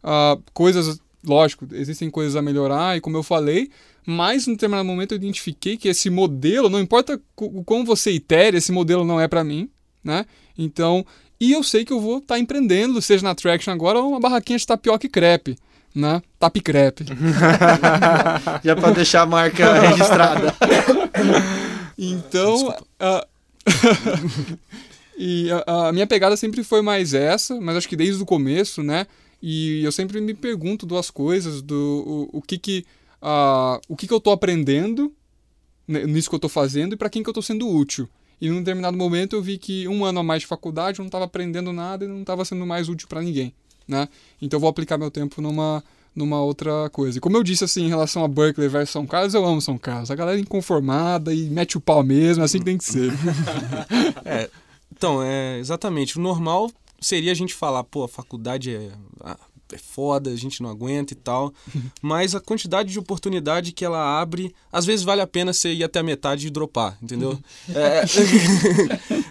[0.05, 3.71] uh, coisas, lógico, existem coisas a melhorar, e como eu falei,
[4.07, 7.21] mas em determinado momento eu identifiquei que esse modelo, não importa
[7.67, 9.69] como você itere, esse modelo não é para mim,
[10.03, 10.25] né?
[10.57, 11.05] Então,
[11.41, 14.21] e eu sei que eu vou estar tá empreendendo, seja na Traction agora ou uma
[14.21, 15.57] barraquinha de tapioca e crepe,
[15.95, 16.23] né?
[16.39, 17.05] Tap crepe.
[18.63, 20.55] Já para deixar a marca registrada.
[22.09, 22.75] então,
[25.19, 28.83] e a, a minha pegada sempre foi mais essa, mas acho que desde o começo,
[28.83, 29.07] né?
[29.43, 32.85] E eu sempre me pergunto duas coisas, do o, o que que
[33.23, 35.13] uh, o que, que eu estou aprendendo
[35.87, 38.09] nisso que eu estou fazendo e para quem que eu estou sendo útil.
[38.41, 41.09] E num determinado momento eu vi que um ano a mais de faculdade eu não
[41.09, 43.53] estava aprendendo nada e não estava sendo mais útil para ninguém,
[43.87, 44.09] né?
[44.41, 45.83] Então eu vou aplicar meu tempo numa
[46.21, 47.19] numa outra coisa.
[47.19, 49.77] E como eu disse assim em relação a Berkeley versus São Carlos, eu amo São
[49.77, 50.11] Carlos.
[50.11, 53.13] A galera é inconformada e mete o pau mesmo, assim que tem que ser.
[54.25, 54.49] é,
[54.95, 56.19] então, é exatamente.
[56.19, 58.91] O normal seria a gente falar, pô, a faculdade é
[59.75, 61.53] é foda, a gente não aguenta e tal.
[62.01, 65.85] Mas a quantidade de oportunidade que ela abre, às vezes vale a pena você ir
[65.85, 67.39] até a metade e dropar, entendeu?
[67.75, 68.05] é,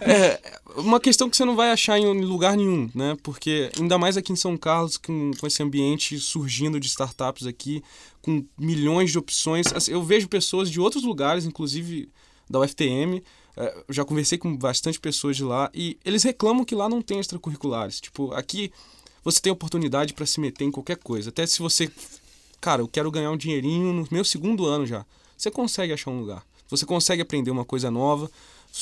[0.10, 0.40] é,
[0.76, 3.16] uma questão que você não vai achar em lugar nenhum, né?
[3.22, 7.82] Porque ainda mais aqui em São Carlos, com, com esse ambiente surgindo de startups aqui,
[8.22, 9.72] com milhões de opções.
[9.72, 12.08] Assim, eu vejo pessoas de outros lugares, inclusive
[12.48, 13.22] da UFTM,
[13.56, 17.02] é, eu já conversei com bastante pessoas de lá e eles reclamam que lá não
[17.02, 18.00] tem extracurriculares.
[18.00, 18.72] Tipo, aqui
[19.24, 21.30] você tem oportunidade para se meter em qualquer coisa.
[21.30, 21.90] Até se você,
[22.60, 25.04] cara, eu quero ganhar um dinheirinho no meu segundo ano já.
[25.36, 26.44] Você consegue achar um lugar.
[26.68, 28.30] Você consegue aprender uma coisa nova.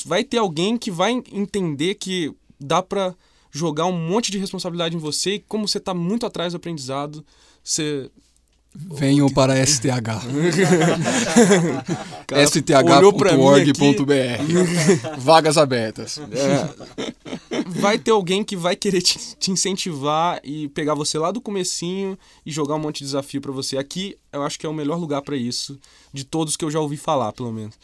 [0.04, 3.14] Vai ter alguém que vai entender que dá para
[3.50, 7.24] jogar um monte de responsabilidade em você e como você está muito atrás do aprendizado,
[7.64, 8.10] você
[8.78, 10.22] Venham para STH.
[12.46, 14.12] sth.org.br.
[15.18, 16.18] Vagas abertas.
[16.18, 16.68] É.
[17.66, 22.16] Vai ter alguém que vai querer te, te, incentivar e pegar você lá do comecinho
[22.46, 23.76] e jogar um monte de desafio para você.
[23.76, 25.78] Aqui eu acho que é o melhor lugar para isso,
[26.12, 27.74] de todos que eu já ouvi falar, pelo menos.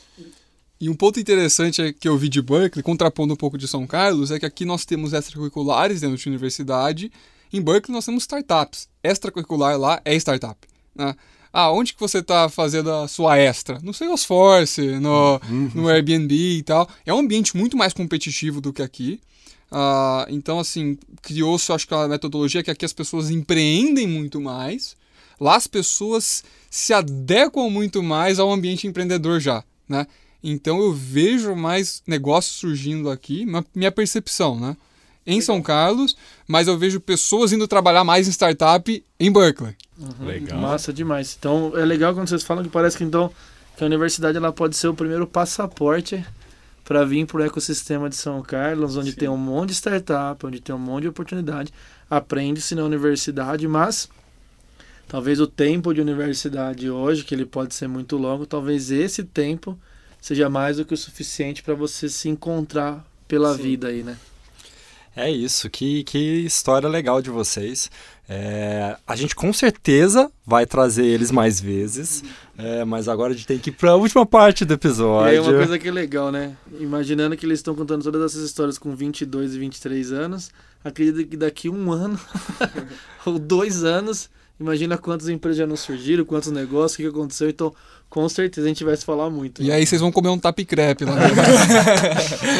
[0.80, 3.86] E um ponto interessante é que eu vi de Berkeley, contrapondo um pouco de São
[3.86, 7.10] Carlos, é que aqui nós temos extracurriculares dentro da universidade.
[7.52, 8.88] Em Berkeley nós temos startups.
[9.02, 10.73] Extracurricular lá é startup.
[10.94, 11.14] Né?
[11.52, 13.78] Ah, onde que você está fazendo a sua extra?
[13.82, 15.70] No Salesforce, no, uhum.
[15.74, 16.88] no Airbnb e tal.
[17.06, 19.20] É um ambiente muito mais competitivo do que aqui.
[19.70, 24.96] Uh, então, assim, criou-se, acho que a metodologia que aqui as pessoas empreendem muito mais.
[25.40, 30.06] Lá as pessoas se adequam muito mais ao ambiente empreendedor já, né?
[30.42, 34.76] Então eu vejo mais negócios surgindo aqui, minha percepção, né?
[35.26, 36.16] Em São Carlos,
[36.46, 39.74] mas eu vejo pessoas indo trabalhar mais em startup em Berkeley.
[39.98, 40.26] Uhum.
[40.26, 40.58] Legal.
[40.58, 41.36] Massa demais.
[41.38, 43.30] Então é legal quando vocês falam que parece que então
[43.76, 46.24] que a universidade ela pode ser o primeiro passaporte
[46.84, 49.16] para vir para o ecossistema de São Carlos, onde Sim.
[49.16, 51.72] tem um monte de startup, onde tem um monte de oportunidade.
[52.08, 54.08] Aprende-se na universidade, mas
[55.08, 59.78] talvez o tempo de universidade hoje, que ele pode ser muito longo, talvez esse tempo
[60.20, 63.62] seja mais do que o suficiente para você se encontrar pela Sim.
[63.62, 64.16] vida aí, né?
[65.16, 67.90] É isso, que, que história legal de vocês.
[68.28, 72.24] É, a gente com certeza vai trazer eles mais vezes,
[72.56, 75.30] é, mas agora a gente tem que ir para a última parte do episódio.
[75.30, 76.56] Aí uma coisa que é legal, né?
[76.80, 80.50] Imaginando que eles estão contando todas essas histórias com 22 e 23 anos,
[80.82, 82.18] acredito que daqui um ano
[83.26, 87.48] ou dois anos, imagina quantas empresas já não surgiram, quantos negócios, o que aconteceu.
[87.48, 87.74] Então,
[88.14, 89.60] com certeza a gente vai se falar muito.
[89.60, 91.16] E aí vocês vão comer um tap crepe lá.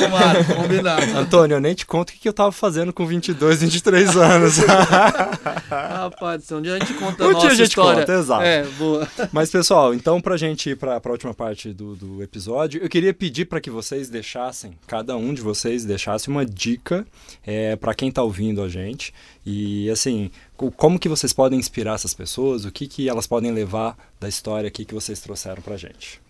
[0.03, 1.17] Tomara, combinado.
[1.17, 4.57] Antônio, eu nem te conto o que eu tava fazendo com 22, 23 anos.
[5.71, 8.01] Rapaz, um dia a gente conta um a nossa dia a gente história.
[8.01, 8.43] Conta, exato.
[8.43, 9.09] É, boa.
[9.31, 13.15] Mas pessoal, então pra gente ir pra, pra última parte do, do episódio, eu queria
[13.15, 17.07] pedir para que vocês deixassem, cada um de vocês deixasse uma dica
[17.47, 19.15] é, para quem tá ouvindo a gente.
[19.47, 22.65] E assim, como que vocês podem inspirar essas pessoas?
[22.65, 26.21] O que, que elas podem levar da história aqui que vocês trouxeram pra gente?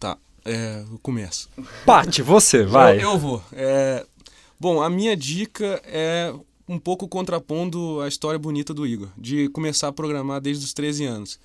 [0.00, 1.50] Tá, é, eu começo.
[1.84, 2.96] Pati, você, vai.
[2.96, 3.42] Eu, eu vou.
[3.52, 4.06] É,
[4.58, 6.32] bom, a minha dica é
[6.66, 11.04] um pouco contrapondo a história bonita do Igor, de começar a programar desde os 13
[11.04, 11.40] anos.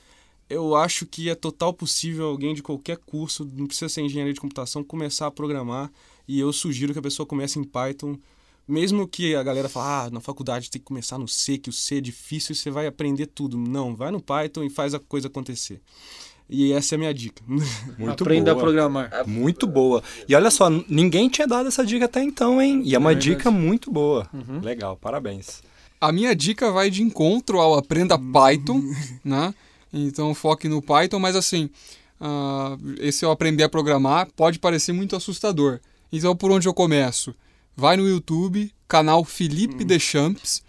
[0.49, 4.39] Eu acho que é total possível alguém de qualquer curso, não precisa ser engenharia de
[4.39, 5.91] computação, começar a programar.
[6.27, 8.17] E eu sugiro que a pessoa comece em Python
[8.67, 11.73] mesmo que a galera fale, ah, na faculdade tem que começar no C, que o
[11.73, 13.57] C é difícil e você vai aprender tudo.
[13.57, 15.81] Não, vai no Python e faz a coisa acontecer.
[16.49, 17.41] E essa é a minha dica.
[17.97, 18.61] Muito Aprenda boa.
[18.61, 19.27] a programar.
[19.27, 20.03] Muito boa.
[20.27, 22.81] E olha só, ninguém tinha dado essa dica até então, hein?
[22.85, 24.27] E é uma é dica muito boa.
[24.33, 24.59] Uhum.
[24.61, 25.61] Legal, parabéns.
[25.99, 28.81] A minha dica vai de encontro ao Aprenda Python,
[29.23, 29.53] né?
[29.91, 31.69] Então foque no Python, mas assim,
[32.19, 35.79] uh, esse eu aprender a programar pode parecer muito assustador.
[36.11, 37.33] Então por onde eu começo?
[37.75, 39.87] Vai no YouTube, canal Felipe hum.
[39.87, 40.63] Deschamps,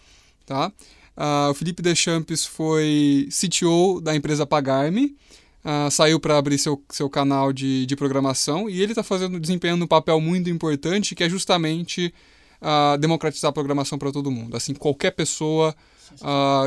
[0.46, 0.72] tá?
[1.16, 5.16] Uh, o Felipe Deschamps foi CTO da empresa Pagarme,
[5.64, 9.84] uh, saiu para abrir seu, seu canal de, de programação e ele está fazendo desempenhando
[9.84, 12.12] um papel muito importante que é justamente
[12.60, 14.56] uh, democratizar a programação para todo mundo.
[14.56, 15.74] Assim, qualquer pessoa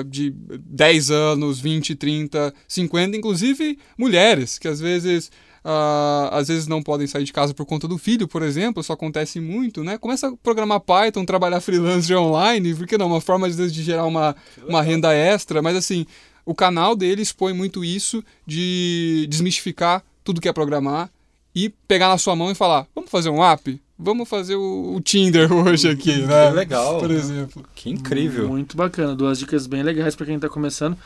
[0.09, 5.31] de 10 anos, 20, 30, 50, inclusive mulheres, que às vezes
[5.67, 8.93] Uh, às vezes não podem sair de casa por conta do filho, por exemplo, isso
[8.93, 9.97] acontece muito, né?
[9.97, 14.05] Começa a programar Python, trabalhar freelance online, porque não, uma forma às vezes de gerar
[14.05, 14.33] uma,
[14.65, 16.05] uma renda extra, mas assim,
[16.45, 21.09] o canal dele expõe muito isso de desmistificar tudo que é programar
[21.53, 23.77] e pegar na sua mão e falar, vamos fazer um app?
[23.99, 26.49] Vamos fazer o, o Tinder hoje aqui, né?
[26.49, 26.99] Que legal.
[26.99, 27.65] Por exemplo.
[27.75, 28.47] Que incrível.
[28.47, 29.13] Muito bacana.
[29.13, 30.97] Duas dicas bem legais para quem está começando.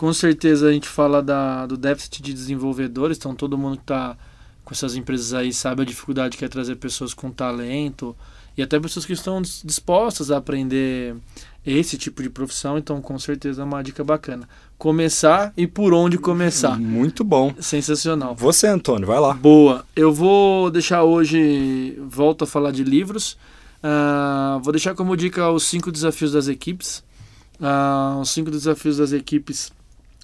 [0.00, 4.16] Com certeza a gente fala da, do déficit de desenvolvedores, então todo mundo que está
[4.64, 8.16] com essas empresas aí sabe a dificuldade que é trazer pessoas com talento
[8.56, 11.16] e até pessoas que estão dispostas a aprender
[11.66, 14.48] esse tipo de profissão, então com certeza é uma dica bacana.
[14.78, 16.80] Começar e por onde começar.
[16.80, 17.52] Muito bom.
[17.60, 18.34] Sensacional.
[18.34, 19.34] Você, Antônio, vai lá.
[19.34, 19.84] Boa.
[19.94, 23.36] Eu vou deixar hoje, volto a falar de livros.
[23.84, 27.04] Uh, vou deixar como dica os cinco desafios das equipes.
[27.60, 29.70] Uh, os cinco desafios das equipes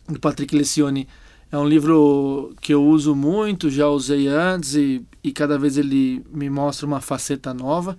[0.09, 1.09] do Patrick Lecione
[1.51, 6.25] é um livro que eu uso muito, já usei antes e, e cada vez ele
[6.33, 7.97] me mostra uma faceta nova,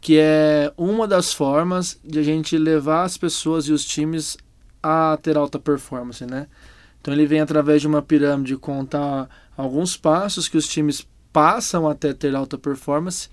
[0.00, 4.36] que é uma das formas de a gente levar as pessoas e os times
[4.82, 6.46] a ter alta performance, né?
[7.00, 12.12] Então ele vem através de uma pirâmide contar alguns passos que os times passam até
[12.12, 13.28] ter alta performance.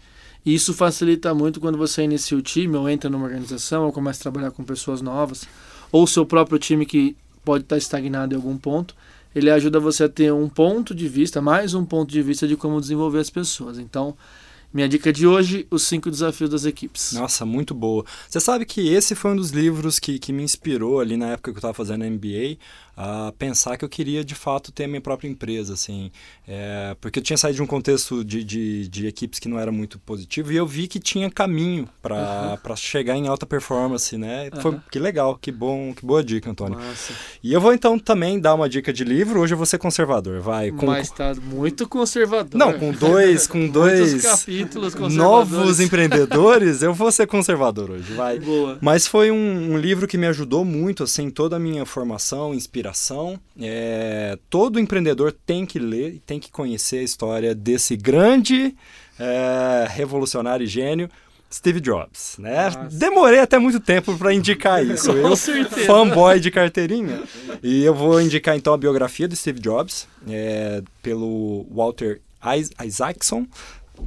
[0.45, 4.19] E isso facilita muito quando você inicia o time ou entra numa organização ou começa
[4.19, 5.45] a trabalhar com pessoas novas
[5.91, 7.17] ou seu próprio time que
[7.47, 8.93] pode estar estagnado em algum ponto,
[9.33, 12.57] ele ajuda você a ter um ponto de vista, mais um ponto de vista de
[12.57, 13.79] como desenvolver as pessoas.
[13.79, 14.17] Então,
[14.73, 17.13] minha dica de hoje, os cinco desafios das equipes.
[17.13, 18.03] Nossa, muito boa.
[18.27, 21.51] Você sabe que esse foi um dos livros que, que me inspirou ali na época
[21.51, 22.57] que eu estava fazendo MBA
[22.97, 26.09] a pensar que eu queria de fato ter a minha própria empresa, assim,
[26.47, 29.71] é, porque eu tinha saído de um contexto de, de, de, equipes que não era
[29.71, 32.75] muito positivo e eu vi que tinha caminho para uhum.
[32.75, 34.49] chegar em alta performance, né?
[34.51, 34.61] Uhum.
[34.61, 36.79] Foi, que legal, que bom, que boa dica, Antônio.
[37.43, 39.41] E eu vou então também dar uma dica de livro.
[39.41, 40.71] Hoje eu vou ser conservador, vai.
[40.71, 42.57] Com, Mas tá muito conservador.
[42.57, 48.39] Não, com dois, com dois capítulos novos empreendedores, eu vou ser conservador hoje, vai.
[48.39, 48.79] Boa.
[48.81, 52.86] Mas foi um, um livro que me ajudou muito, assim, toda a minha formação, inspiração
[52.87, 53.39] inspiração.
[53.59, 58.75] É, todo empreendedor tem que ler e tem que conhecer a história desse grande
[59.19, 61.09] é, revolucionário e gênio.
[61.49, 62.65] Steve Jobs, né?
[62.65, 62.97] Nossa.
[62.97, 65.13] Demorei até muito tempo para indicar isso.
[65.13, 65.37] Com eu,
[65.85, 67.23] fanboy de carteirinha.
[67.63, 72.19] E eu vou indicar então a biografia do Steve Jobs, é, pelo Walter
[72.85, 73.47] Isaacson,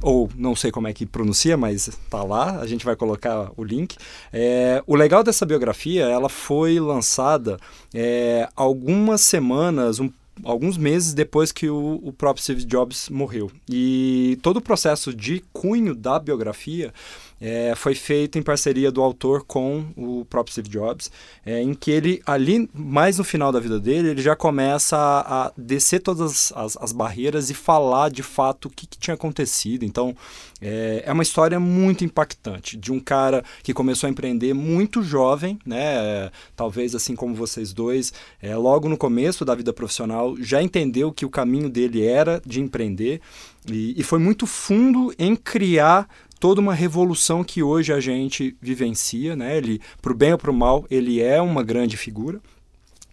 [0.01, 3.63] ou não sei como é que pronuncia, mas tá lá, a gente vai colocar o
[3.63, 3.97] link.
[4.31, 7.57] É, o legal dessa biografia, ela foi lançada
[7.93, 10.09] é, algumas semanas, um
[10.43, 13.51] alguns meses depois que o, o, próprio Steve Jobs morreu.
[13.69, 16.93] E todo o processo de cunho da biografia
[17.41, 21.11] é, foi feito em parceria do autor com o próprio Steve Jobs,
[21.43, 25.47] é, em que ele, ali, mais no final da vida dele, ele já começa a,
[25.47, 29.83] a descer todas as, as, barreiras e falar de fato o que, que tinha acontecido.
[29.83, 30.15] Então,
[30.61, 35.57] é, é, uma história muito impactante de um cara que começou a empreender muito jovem,
[35.65, 36.29] né?
[36.55, 41.25] talvez assim como vocês dois, é, logo no começo da vida profissional, já entendeu que
[41.25, 43.19] o caminho dele era de empreender.
[43.67, 46.07] E, e foi muito fundo em criar
[46.41, 49.55] toda uma revolução que hoje a gente vivencia, né?
[49.55, 52.41] Ele, pro bem ou pro mal, ele é uma grande figura.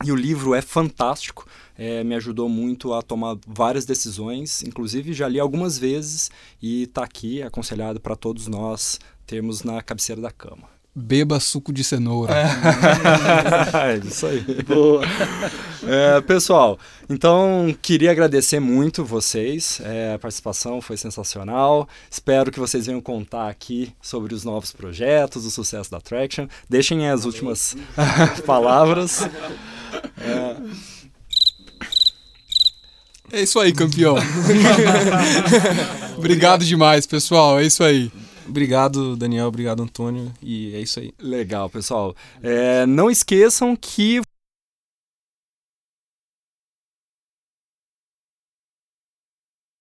[0.03, 1.45] E o livro é fantástico,
[1.76, 6.31] é, me ajudou muito a tomar várias decisões, inclusive já li algumas vezes
[6.62, 10.78] e está aqui aconselhado para todos nós termos na cabeceira da cama.
[10.95, 12.34] Beba suco de cenoura.
[12.34, 14.41] é isso aí.
[14.66, 15.03] Boa.
[15.86, 16.78] É, pessoal,
[17.09, 19.80] então queria agradecer muito vocês.
[19.84, 21.89] É, a participação foi sensacional.
[22.11, 26.49] Espero que vocês venham contar aqui sobre os novos projetos, o sucesso da Traction.
[26.68, 27.76] Deixem as últimas
[28.45, 29.22] palavras.
[30.20, 30.57] É...
[33.39, 34.16] é isso aí, campeão.
[36.18, 37.61] Obrigado demais, pessoal.
[37.61, 38.11] É isso aí.
[38.49, 39.46] Obrigado, Daniel.
[39.49, 40.32] Obrigado, Antônio.
[40.42, 41.12] E é isso aí.
[41.20, 42.14] Legal, pessoal.
[42.42, 44.20] É, não esqueçam que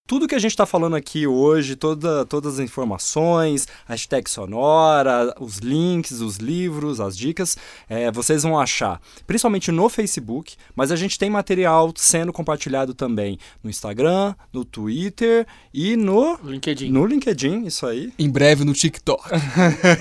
[0.07, 5.35] tudo que a gente está falando aqui hoje, toda, todas as informações, a hashtag sonora,
[5.37, 7.57] os links, os livros, as dicas,
[7.89, 13.37] é, vocês vão achar, principalmente no Facebook, mas a gente tem material sendo compartilhado também
[13.61, 16.89] no Instagram, no Twitter e no LinkedIn.
[16.89, 18.13] No LinkedIn, isso aí.
[18.17, 19.29] Em breve no TikTok.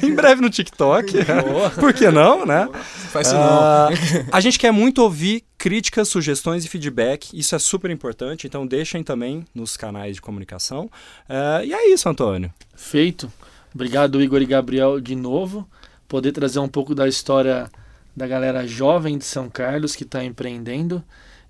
[0.03, 1.13] em breve no TikTok.
[1.81, 2.69] Por que não, né?
[3.11, 3.89] Faz isso uh, não.
[4.31, 7.37] a gente quer muito ouvir críticas, sugestões e feedback.
[7.37, 10.85] Isso é super importante, então deixem também nos canais de comunicação.
[11.29, 12.55] Uh, e é isso, Antônio.
[12.77, 13.33] Feito.
[13.75, 15.69] Obrigado, Igor e Gabriel, de novo.
[16.07, 17.69] Poder trazer um pouco da história
[18.15, 21.03] da galera jovem de São Carlos que está empreendendo.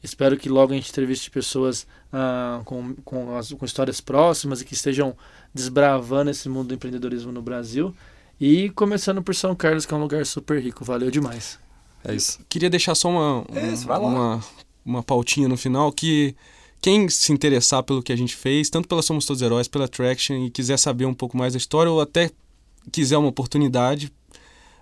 [0.03, 4.65] Espero que logo a gente entreviste pessoas uh, com, com, as, com histórias próximas e
[4.65, 5.15] que estejam
[5.53, 7.95] desbravando esse mundo do empreendedorismo no Brasil.
[8.41, 10.87] E começando por São Carlos, que é um lugar super rico.
[10.87, 11.66] Valeu demais.
[12.07, 12.39] É isso.
[12.49, 14.41] Queria deixar só uma, é isso, uma,
[14.85, 16.35] uma pautinha no final que
[16.81, 20.37] quem se interessar pelo que a gente fez, tanto pela Somos Todos Heróis, pela Traction
[20.37, 22.31] e quiser saber um pouco mais da história ou até
[22.93, 24.13] quiser uma oportunidade,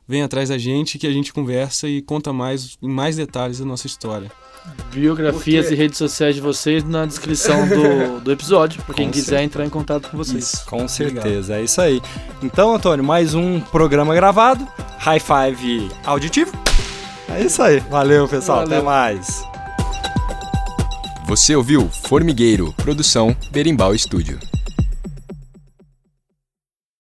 [0.06, 3.64] vem atrás da gente que a gente conversa e conta mais em mais detalhes da
[3.64, 4.30] nossa história.
[4.92, 5.74] Biografias Porque...
[5.74, 9.70] e redes sociais de vocês na descrição do, do episódio, para quem quiser entrar em
[9.70, 10.52] contato com vocês.
[10.54, 11.60] Isso, com certeza, Obrigado.
[11.60, 12.02] é isso aí.
[12.42, 14.66] Então, Antônio, mais um programa gravado,
[14.98, 16.52] high five auditivo.
[17.28, 17.80] É isso aí.
[17.80, 18.60] Valeu, pessoal.
[18.60, 18.78] Valeu.
[18.78, 19.44] Até mais.
[21.26, 24.38] Você ouviu Formigueiro, produção Berimbau Estúdio.